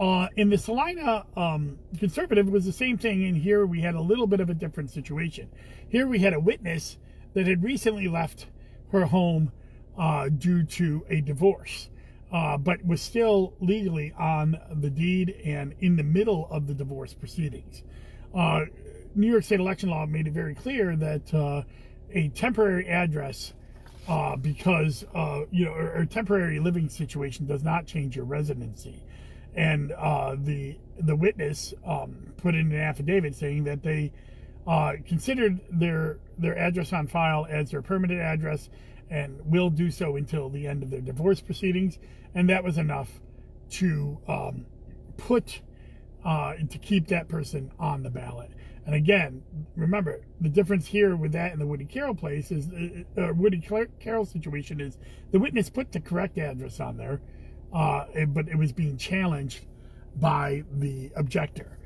uh, 0.00 0.28
in 0.36 0.48
the 0.48 0.58
Salina 0.58 1.26
um, 1.36 1.78
conservative 1.98 2.48
was 2.48 2.64
the 2.64 2.72
same 2.72 2.98
thing 2.98 3.24
and 3.26 3.36
here 3.36 3.66
we 3.66 3.80
had 3.80 3.94
a 3.94 4.00
little 4.00 4.26
bit 4.26 4.40
of 4.40 4.50
a 4.50 4.54
different 4.54 4.90
situation 4.90 5.48
here 5.88 6.06
we 6.06 6.18
had 6.18 6.32
a 6.32 6.40
witness 6.40 6.96
that 7.34 7.46
had 7.46 7.62
recently 7.62 8.08
left 8.08 8.46
her 8.92 9.06
home 9.06 9.52
uh, 9.98 10.28
due 10.28 10.62
to 10.64 11.04
a 11.08 11.20
divorce, 11.20 11.90
uh, 12.32 12.56
but 12.56 12.84
was 12.84 13.00
still 13.00 13.54
legally 13.60 14.12
on 14.18 14.58
the 14.80 14.90
deed 14.90 15.36
and 15.44 15.74
in 15.80 15.96
the 15.96 16.02
middle 16.02 16.48
of 16.50 16.66
the 16.66 16.74
divorce 16.74 17.12
proceedings. 17.12 17.82
Uh, 18.34 18.64
New 19.14 19.30
York 19.30 19.44
State 19.44 19.60
election 19.60 19.90
law 19.90 20.06
made 20.06 20.26
it 20.26 20.32
very 20.32 20.54
clear 20.54 20.96
that 20.96 21.34
uh, 21.34 21.62
a 22.12 22.28
temporary 22.28 22.88
address, 22.88 23.52
uh, 24.08 24.36
because 24.36 25.04
uh, 25.14 25.42
you 25.50 25.64
know, 25.64 25.72
or, 25.72 26.04
temporary 26.06 26.58
living 26.60 26.88
situation 26.88 27.46
does 27.46 27.62
not 27.62 27.86
change 27.86 28.16
your 28.16 28.24
residency, 28.24 29.02
and 29.54 29.90
the 29.90 30.76
the 30.98 31.16
witness 31.16 31.72
um, 31.84 32.32
put 32.36 32.54
in 32.54 32.72
an 32.72 32.80
affidavit 32.80 33.34
saying 33.34 33.64
that 33.64 33.82
they 33.82 34.12
considered 35.06 35.60
their 35.70 36.18
their 36.38 36.56
address 36.56 36.92
on 36.92 37.06
file 37.06 37.46
as 37.48 37.70
their 37.70 37.82
permanent 37.82 38.20
address 38.20 38.70
and 39.10 39.40
will 39.44 39.70
do 39.70 39.90
so 39.90 40.16
until 40.16 40.48
the 40.48 40.66
end 40.66 40.82
of 40.82 40.90
their 40.90 41.00
divorce 41.00 41.40
proceedings. 41.40 41.98
And 42.34 42.48
that 42.48 42.62
was 42.62 42.78
enough 42.78 43.20
to 43.70 44.18
um, 44.28 44.66
put, 45.16 45.60
uh, 46.24 46.54
to 46.68 46.78
keep 46.78 47.08
that 47.08 47.28
person 47.28 47.72
on 47.78 48.04
the 48.04 48.10
ballot. 48.10 48.52
And 48.86 48.94
again, 48.94 49.42
remember 49.76 50.22
the 50.40 50.48
difference 50.48 50.86
here 50.86 51.14
with 51.14 51.32
that 51.32 51.52
and 51.52 51.60
the 51.60 51.66
Woody 51.66 51.84
Carroll 51.84 52.14
place 52.14 52.50
is 52.50 52.68
uh, 53.16 53.20
uh 53.20 53.32
Woody 53.34 53.60
Carroll 54.00 54.24
situation 54.24 54.80
is 54.80 54.96
the 55.32 55.38
witness 55.38 55.68
put 55.68 55.92
the 55.92 56.00
correct 56.00 56.38
address 56.38 56.80
on 56.80 56.96
there, 56.96 57.20
uh, 57.72 58.04
but 58.28 58.48
it 58.48 58.56
was 58.56 58.72
being 58.72 58.96
challenged 58.96 59.60
by 60.16 60.64
the 60.72 61.10
objector. 61.16 61.78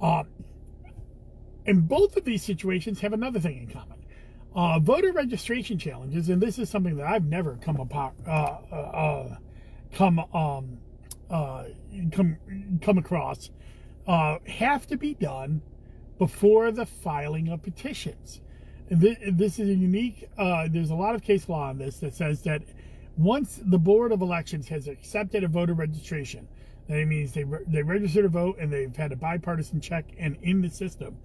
Uh, 0.00 0.24
and 1.66 1.88
both 1.88 2.16
of 2.16 2.24
these 2.24 2.42
situations 2.42 3.00
have 3.00 3.12
another 3.12 3.40
thing 3.40 3.58
in 3.58 3.66
common 3.68 4.00
uh, 4.54 4.78
voter 4.80 5.12
registration 5.12 5.78
challenges, 5.78 6.28
and 6.28 6.40
this 6.40 6.58
is 6.58 6.68
something 6.68 6.96
that 6.96 7.06
I've 7.06 7.24
never 7.24 7.56
come 7.62 7.76
upon, 7.76 8.12
uh, 8.26 8.30
uh, 8.30 8.74
uh, 8.74 9.36
come 9.92 10.18
um, 10.34 10.78
come 12.10 12.36
come 12.82 12.98
across, 12.98 13.50
have 14.06 14.86
to 14.88 14.96
be 14.96 15.14
done 15.14 15.62
before 16.18 16.72
the 16.72 16.86
filing 16.86 17.48
of 17.48 17.62
petitions. 17.62 18.40
This, 18.90 19.16
this 19.32 19.58
is 19.60 19.68
a 19.68 19.74
unique. 19.74 20.28
there's 20.36 20.90
a 20.90 20.96
lot 20.96 21.14
of 21.14 21.22
case 21.22 21.48
law 21.48 21.68
on 21.68 21.78
this 21.78 21.98
that 21.98 22.14
says 22.14 22.42
that 22.42 22.62
once 23.20 23.60
the 23.62 23.78
board 23.78 24.12
of 24.12 24.22
elections 24.22 24.68
has 24.68 24.88
accepted 24.88 25.44
a 25.44 25.48
voter 25.48 25.74
registration, 25.74 26.48
that 26.88 27.06
means 27.06 27.32
they 27.32 27.44
they 27.66 27.82
registered 27.82 28.24
a 28.24 28.28
vote 28.28 28.56
and 28.58 28.72
they've 28.72 28.96
had 28.96 29.12
a 29.12 29.16
bipartisan 29.16 29.80
check 29.80 30.06
and 30.18 30.36
in 30.42 30.60
the 30.62 30.70
system 30.70 31.16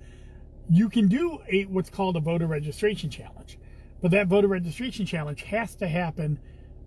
you 0.70 0.90
can 0.90 1.08
do 1.08 1.40
a 1.48 1.64
what's 1.66 1.90
called 1.90 2.16
a 2.16 2.20
voter 2.20 2.48
registration 2.48 3.10
challenge. 3.10 3.58
But 4.02 4.12
that 4.12 4.28
voter 4.28 4.48
registration 4.48 5.06
challenge 5.06 5.44
has 5.44 5.76
to 5.76 5.88
happen 5.88 6.40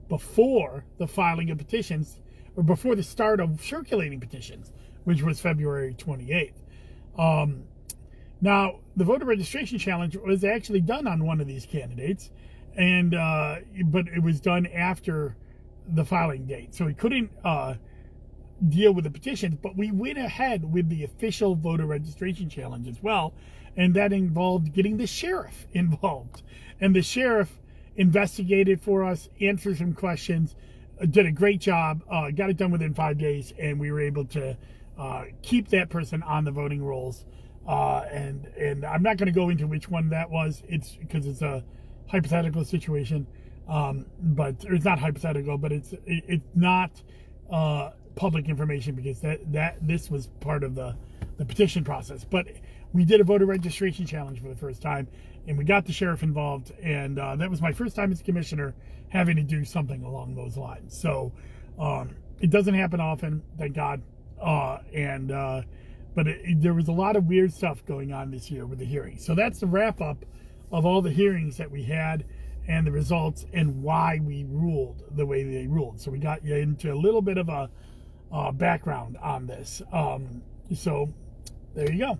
before 0.08 0.84
the 0.98 1.06
filing 1.06 1.50
of 1.50 1.58
petitions 1.58 2.20
or 2.56 2.62
before 2.62 2.94
the 2.94 3.02
start 3.02 3.40
of 3.40 3.62
circulating 3.62 4.20
petitions, 4.20 4.72
which 5.04 5.22
was 5.22 5.40
February 5.40 5.94
28th. 5.94 6.52
Um, 7.18 7.64
now, 8.40 8.80
the 8.96 9.04
voter 9.04 9.24
registration 9.24 9.78
challenge 9.78 10.16
was 10.16 10.44
actually 10.44 10.80
done 10.80 11.06
on 11.06 11.24
one 11.24 11.40
of 11.40 11.46
these 11.46 11.66
candidates, 11.66 12.30
and 12.78 13.14
uh, 13.14 13.56
but 13.86 14.06
it 14.08 14.22
was 14.22 14.40
done 14.40 14.66
after 14.66 15.36
the 15.88 16.04
filing 16.04 16.46
date, 16.46 16.74
so 16.74 16.86
he 16.86 16.94
couldn't 16.94 17.30
uh, 17.44 17.74
deal 18.68 18.92
with 18.94 19.04
the 19.04 19.10
petitions. 19.10 19.56
But 19.60 19.76
we 19.76 19.90
went 19.90 20.16
ahead 20.16 20.72
with 20.72 20.88
the 20.88 21.04
official 21.04 21.56
voter 21.56 21.86
registration 21.86 22.48
challenge 22.48 22.86
as 22.86 23.02
well, 23.02 23.34
and 23.76 23.94
that 23.94 24.12
involved 24.12 24.72
getting 24.72 24.96
the 24.96 25.06
sheriff 25.06 25.66
involved. 25.72 26.42
And 26.80 26.94
the 26.94 27.02
sheriff 27.02 27.58
investigated 27.96 28.80
for 28.80 29.04
us, 29.04 29.28
answered 29.40 29.78
some 29.78 29.92
questions, 29.92 30.54
uh, 31.02 31.06
did 31.06 31.26
a 31.26 31.32
great 31.32 31.60
job, 31.60 32.04
uh, 32.08 32.30
got 32.30 32.48
it 32.48 32.56
done 32.56 32.70
within 32.70 32.94
five 32.94 33.18
days, 33.18 33.52
and 33.58 33.80
we 33.80 33.90
were 33.90 34.00
able 34.00 34.24
to 34.26 34.56
uh, 34.96 35.24
keep 35.42 35.68
that 35.70 35.90
person 35.90 36.22
on 36.22 36.44
the 36.44 36.52
voting 36.52 36.84
rolls. 36.84 37.24
Uh, 37.66 38.04
and 38.12 38.46
and 38.56 38.84
I'm 38.86 39.02
not 39.02 39.16
going 39.16 39.26
to 39.26 39.32
go 39.32 39.48
into 39.48 39.66
which 39.66 39.90
one 39.90 40.10
that 40.10 40.30
was. 40.30 40.62
It's 40.68 40.94
because 40.94 41.26
it's 41.26 41.42
a 41.42 41.64
hypothetical 42.08 42.64
situation, 42.64 43.26
um, 43.68 44.06
but 44.20 44.56
it's 44.64 44.84
not 44.84 44.98
hypothetical, 44.98 45.58
but 45.58 45.72
it's 45.72 45.92
it, 45.92 46.24
it's 46.26 46.48
not 46.54 46.90
uh, 47.50 47.90
public 48.16 48.48
information 48.48 48.94
because 48.94 49.20
that 49.20 49.52
that 49.52 49.76
this 49.86 50.10
was 50.10 50.28
part 50.40 50.64
of 50.64 50.74
the 50.74 50.96
the 51.36 51.44
petition 51.44 51.84
process. 51.84 52.24
But 52.24 52.46
we 52.92 53.04
did 53.04 53.20
a 53.20 53.24
voter 53.24 53.46
registration 53.46 54.06
challenge 54.06 54.40
for 54.40 54.48
the 54.48 54.56
first 54.56 54.82
time, 54.82 55.06
and 55.46 55.56
we 55.58 55.64
got 55.64 55.84
the 55.84 55.92
sheriff 55.92 56.22
involved, 56.22 56.72
and 56.82 57.18
uh, 57.18 57.36
that 57.36 57.50
was 57.50 57.60
my 57.60 57.72
first 57.72 57.94
time 57.94 58.10
as 58.10 58.22
commissioner 58.22 58.74
having 59.08 59.36
to 59.36 59.42
do 59.42 59.64
something 59.64 60.02
along 60.02 60.34
those 60.34 60.56
lines. 60.56 60.98
So 60.98 61.32
um, 61.78 62.14
it 62.40 62.50
doesn't 62.50 62.74
happen 62.74 63.00
often, 63.00 63.42
thank 63.58 63.74
God. 63.74 64.02
Uh, 64.40 64.78
and 64.94 65.32
uh, 65.32 65.62
but 66.14 66.28
it, 66.28 66.40
it, 66.44 66.62
there 66.62 66.74
was 66.74 66.88
a 66.88 66.92
lot 66.92 67.16
of 67.16 67.24
weird 67.26 67.52
stuff 67.52 67.84
going 67.86 68.12
on 68.12 68.30
this 68.30 68.50
year 68.50 68.66
with 68.66 68.78
the 68.78 68.84
hearing. 68.84 69.18
So 69.18 69.34
that's 69.34 69.60
the 69.60 69.66
wrap 69.66 70.00
up 70.00 70.24
of 70.72 70.84
all 70.84 71.02
the 71.02 71.10
hearings 71.10 71.56
that 71.56 71.70
we 71.70 71.82
had 71.84 72.24
and 72.66 72.86
the 72.86 72.92
results 72.92 73.46
and 73.52 73.82
why 73.82 74.20
we 74.22 74.44
ruled 74.44 75.02
the 75.16 75.24
way 75.24 75.42
they 75.42 75.66
ruled. 75.66 76.00
So 76.00 76.10
we 76.10 76.18
got 76.18 76.44
you 76.44 76.54
into 76.54 76.92
a 76.92 76.94
little 76.94 77.22
bit 77.22 77.38
of 77.38 77.48
a 77.48 77.70
uh, 78.30 78.52
background 78.52 79.16
on 79.22 79.46
this. 79.46 79.80
Um, 79.92 80.42
so 80.74 81.08
there 81.74 81.90
you 81.90 81.98
go. 81.98 82.18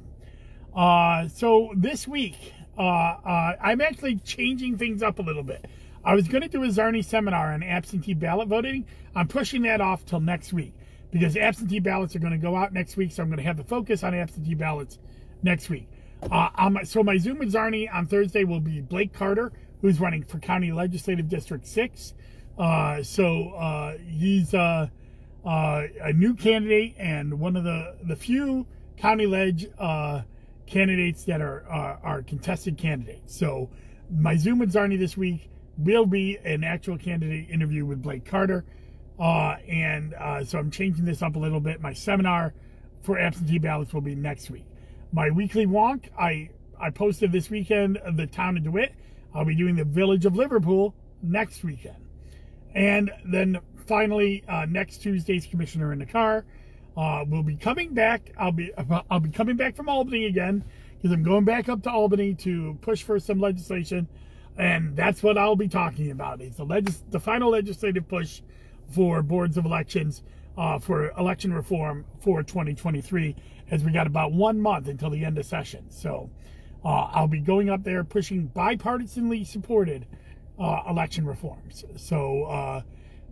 Uh, 0.74 1.28
so 1.28 1.72
this 1.76 2.08
week, 2.08 2.54
uh, 2.78 2.82
uh, 2.82 3.56
I'm 3.60 3.80
actually 3.80 4.16
changing 4.16 4.78
things 4.78 5.02
up 5.02 5.18
a 5.18 5.22
little 5.22 5.42
bit. 5.42 5.66
I 6.04 6.14
was 6.14 6.28
going 6.28 6.42
to 6.42 6.48
do 6.48 6.62
a 6.62 6.68
Czarny 6.68 7.04
seminar 7.04 7.52
on 7.52 7.62
absentee 7.62 8.14
ballot 8.14 8.48
voting. 8.48 8.86
I'm 9.14 9.28
pushing 9.28 9.62
that 9.62 9.80
off 9.80 10.06
till 10.06 10.20
next 10.20 10.52
week 10.52 10.72
because 11.10 11.36
absentee 11.36 11.80
ballots 11.80 12.14
are 12.16 12.20
going 12.20 12.32
to 12.32 12.38
go 12.38 12.56
out 12.56 12.72
next 12.72 12.96
week. 12.96 13.12
So 13.12 13.22
I'm 13.22 13.28
going 13.28 13.38
to 13.38 13.44
have 13.44 13.56
the 13.56 13.64
focus 13.64 14.02
on 14.04 14.14
absentee 14.14 14.54
ballots 14.54 14.98
next 15.42 15.68
week. 15.68 15.88
Uh, 16.30 16.84
so 16.84 17.02
my 17.02 17.16
Zoom 17.16 17.38
with 17.38 17.52
Czarny 17.52 17.92
on 17.92 18.06
Thursday 18.06 18.44
will 18.44 18.60
be 18.60 18.80
Blake 18.80 19.12
Carter, 19.12 19.52
who's 19.80 20.00
running 20.00 20.24
for 20.24 20.38
County 20.38 20.72
Legislative 20.72 21.28
District 21.28 21.66
6. 21.66 22.14
Uh, 22.58 23.02
so 23.02 23.50
uh, 23.50 23.96
he's 23.98 24.52
uh, 24.52 24.88
uh, 25.44 25.82
a 26.02 26.12
new 26.12 26.34
candidate 26.34 26.94
and 26.98 27.38
one 27.38 27.56
of 27.56 27.64
the, 27.64 27.96
the 28.02 28.16
few 28.16 28.66
county 28.96 29.26
ledge 29.26 29.66
uh, 29.78 30.22
candidates 30.66 31.24
that 31.24 31.40
are, 31.40 31.64
are, 32.02 32.22
contested 32.22 32.76
candidates. 32.76 33.38
So 33.38 33.70
my 34.10 34.36
Zoom 34.36 34.58
with 34.58 34.72
Czarny 34.72 34.98
this 34.98 35.16
week 35.16 35.48
will 35.78 36.04
be 36.04 36.36
an 36.44 36.64
actual 36.64 36.98
candidate 36.98 37.48
interview 37.48 37.86
with 37.86 38.02
Blake 38.02 38.24
Carter. 38.24 38.64
And 39.18 40.14
so 40.46 40.58
I'm 40.58 40.70
changing 40.70 41.04
this 41.04 41.22
up 41.22 41.36
a 41.36 41.38
little 41.38 41.60
bit. 41.60 41.80
My 41.80 41.92
seminar 41.92 42.52
for 43.02 43.18
absentee 43.18 43.58
ballots 43.58 43.94
will 43.94 44.00
be 44.00 44.16
next 44.16 44.50
week. 44.50 44.67
My 45.12 45.30
weekly 45.30 45.66
wonk, 45.66 46.10
I, 46.18 46.50
I 46.78 46.90
posted 46.90 47.32
this 47.32 47.48
weekend 47.48 47.98
the 48.14 48.26
town 48.26 48.58
of 48.58 48.64
DeWitt. 48.64 48.92
I'll 49.34 49.44
be 49.44 49.54
doing 49.54 49.76
the 49.76 49.84
village 49.84 50.26
of 50.26 50.36
Liverpool 50.36 50.94
next 51.22 51.64
weekend. 51.64 51.96
And 52.74 53.10
then 53.24 53.58
finally, 53.86 54.44
uh, 54.48 54.66
next 54.68 54.98
Tuesday's 54.98 55.46
Commissioner 55.46 55.92
in 55.92 55.98
the 55.98 56.06
Car. 56.06 56.44
Uh, 56.96 57.24
we'll 57.26 57.42
be 57.42 57.56
coming 57.56 57.94
back. 57.94 58.32
I'll 58.36 58.52
be 58.52 58.72
I'll 59.10 59.20
be 59.20 59.30
coming 59.30 59.56
back 59.56 59.76
from 59.76 59.88
Albany 59.88 60.26
again 60.26 60.64
because 60.96 61.12
I'm 61.12 61.22
going 61.22 61.44
back 61.44 61.68
up 61.68 61.82
to 61.84 61.90
Albany 61.90 62.34
to 62.34 62.76
push 62.80 63.02
for 63.02 63.20
some 63.20 63.38
legislation, 63.38 64.08
and 64.56 64.96
that's 64.96 65.22
what 65.22 65.38
I'll 65.38 65.56
be 65.56 65.68
talking 65.68 66.10
about. 66.10 66.40
It's 66.40 66.56
the 66.56 66.64
legis- 66.64 67.04
the 67.10 67.20
final 67.20 67.50
legislative 67.50 68.08
push 68.08 68.42
for 68.90 69.22
boards 69.22 69.56
of 69.56 69.64
elections 69.64 70.22
uh, 70.56 70.78
for 70.80 71.10
election 71.12 71.52
reform 71.52 72.04
for 72.20 72.42
2023, 72.42 73.36
as 73.70 73.84
we 73.84 73.92
got 73.92 74.06
about 74.06 74.32
one 74.32 74.60
month 74.60 74.88
until 74.88 75.10
the 75.10 75.24
end 75.24 75.38
of 75.38 75.46
session. 75.46 75.90
So 75.90 76.30
uh, 76.84 77.10
I'll 77.12 77.28
be 77.28 77.40
going 77.40 77.70
up 77.70 77.84
there 77.84 78.04
pushing 78.04 78.50
bipartisanly 78.54 79.46
supported 79.46 80.06
uh, 80.58 80.82
election 80.88 81.26
reforms. 81.26 81.84
So 81.96 82.44
uh, 82.44 82.82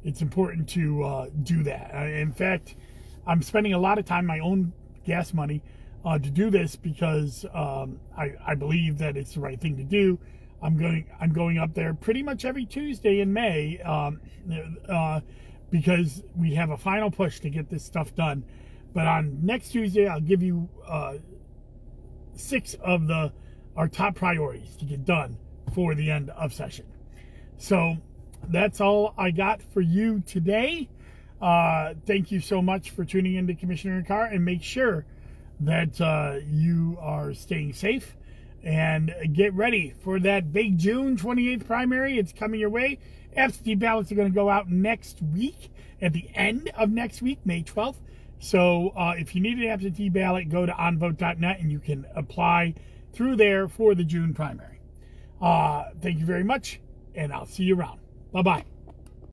it's 0.05 0.23
important 0.23 0.69
to 0.71 1.03
uh, 1.03 1.27
do 1.43 1.63
that. 1.65 1.93
in 1.95 2.33
fact 2.33 2.77
I'm 3.27 3.43
spending 3.43 3.73
a 3.75 3.79
lot 3.79 3.99
of 3.99 4.05
time, 4.05 4.25
my 4.25 4.39
own 4.39 4.73
gas 5.05 5.35
money, 5.35 5.63
uh, 6.05 6.19
to 6.19 6.31
do 6.31 6.51
this 6.51 6.77
because 6.77 7.45
um, 7.53 7.99
I, 8.17 8.35
I 8.47 8.55
believe 8.55 8.99
that 8.99 9.17
it's 9.17 9.35
the 9.35 9.41
right 9.41 9.61
thing 9.61 9.77
to 9.79 9.83
do. 9.83 10.19
I'm 10.63 10.77
going 10.79 11.07
I'm 11.21 11.33
going 11.33 11.59
up 11.59 11.75
there 11.75 11.93
pretty 11.93 12.23
much 12.23 12.45
every 12.45 12.65
Tuesday 12.65 13.21
in 13.21 13.33
May 13.33 13.79
um, 13.81 14.21
uh, 14.89 15.21
because 15.71 16.23
we 16.37 16.55
have 16.55 16.71
a 16.71 16.77
final 16.77 17.11
push 17.11 17.41
to 17.41 17.51
get 17.51 17.69
this 17.69 17.85
stuff 17.85 18.15
done. 18.15 18.45
But 18.93 19.07
on 19.07 19.45
next 19.45 19.71
Tuesday, 19.71 20.07
I'll 20.07 20.21
give 20.21 20.43
you 20.43 20.69
uh, 20.87 21.15
six 22.35 22.75
of 22.75 23.07
the 23.07 23.33
our 23.77 23.89
top 23.89 24.15
priorities 24.15 24.75
to 24.77 24.85
get 24.87 25.05
done 25.05 25.37
for 25.75 25.95
the 25.95 26.11
end 26.11 26.31
of 26.31 26.55
session. 26.55 26.87
So 27.59 27.97
that's 28.49 28.81
all 28.81 29.15
I 29.19 29.31
got 29.31 29.63
for 29.63 29.81
you 29.81 30.21
today. 30.21 30.89
Uh, 31.41 31.95
thank 32.07 32.33
you 32.33 32.41
so 32.41 32.63
much 32.63 32.91
for 32.91 33.05
tuning 33.05 33.35
in 33.35 33.47
to 33.47 33.55
Commissioner 33.55 33.99
in 33.99 34.05
Car 34.05 34.25
and 34.25 34.45
make 34.45 34.63
sure 34.63 35.05
that 35.61 36.01
uh, 36.01 36.39
you 36.47 36.97
are 37.01 37.35
staying 37.35 37.75
safe 37.75 38.17
and 38.63 39.15
get 39.33 39.53
ready 39.55 39.95
for 40.03 40.19
that 40.21 40.53
big 40.53 40.79
June 40.79 41.17
28th 41.17 41.67
primary. 41.67 42.19
It's 42.19 42.33
coming 42.33 42.61
your 42.61 42.71
way. 42.71 42.99
Absentee 43.37 43.75
ballots 43.75 44.11
are 44.11 44.15
going 44.15 44.29
to 44.31 44.35
go 44.35 44.49
out 44.49 44.71
next 44.71 45.21
week 45.23 45.71
at 46.01 46.13
the 46.13 46.29
end 46.35 46.71
of 46.77 46.91
next 46.91 47.21
week, 47.23 47.39
May 47.45 47.63
12th. 47.63 47.97
So 48.39 48.91
uh, 48.97 49.15
if 49.17 49.35
you 49.35 49.41
need 49.41 49.59
an 49.59 49.69
absentee 49.69 50.09
ballot, 50.09 50.49
go 50.49 50.67
to 50.67 50.73
onvote.net 50.73 51.61
and 51.61 51.71
you 51.71 51.79
can 51.79 52.07
apply 52.15 52.75
through 53.13 53.37
there 53.37 53.69
for 53.69 53.95
the 53.95 54.05
June 54.05 54.35
primary. 54.35 54.81
Uh, 55.41 55.85
thank 56.01 56.19
you 56.19 56.27
very 56.27 56.45
much, 56.45 56.81
and 57.15 57.33
I'll 57.33 57.47
see 57.47 57.65
you 57.65 57.79
around. 57.79 58.01
Bye 58.33 58.43
bye. 58.43 58.65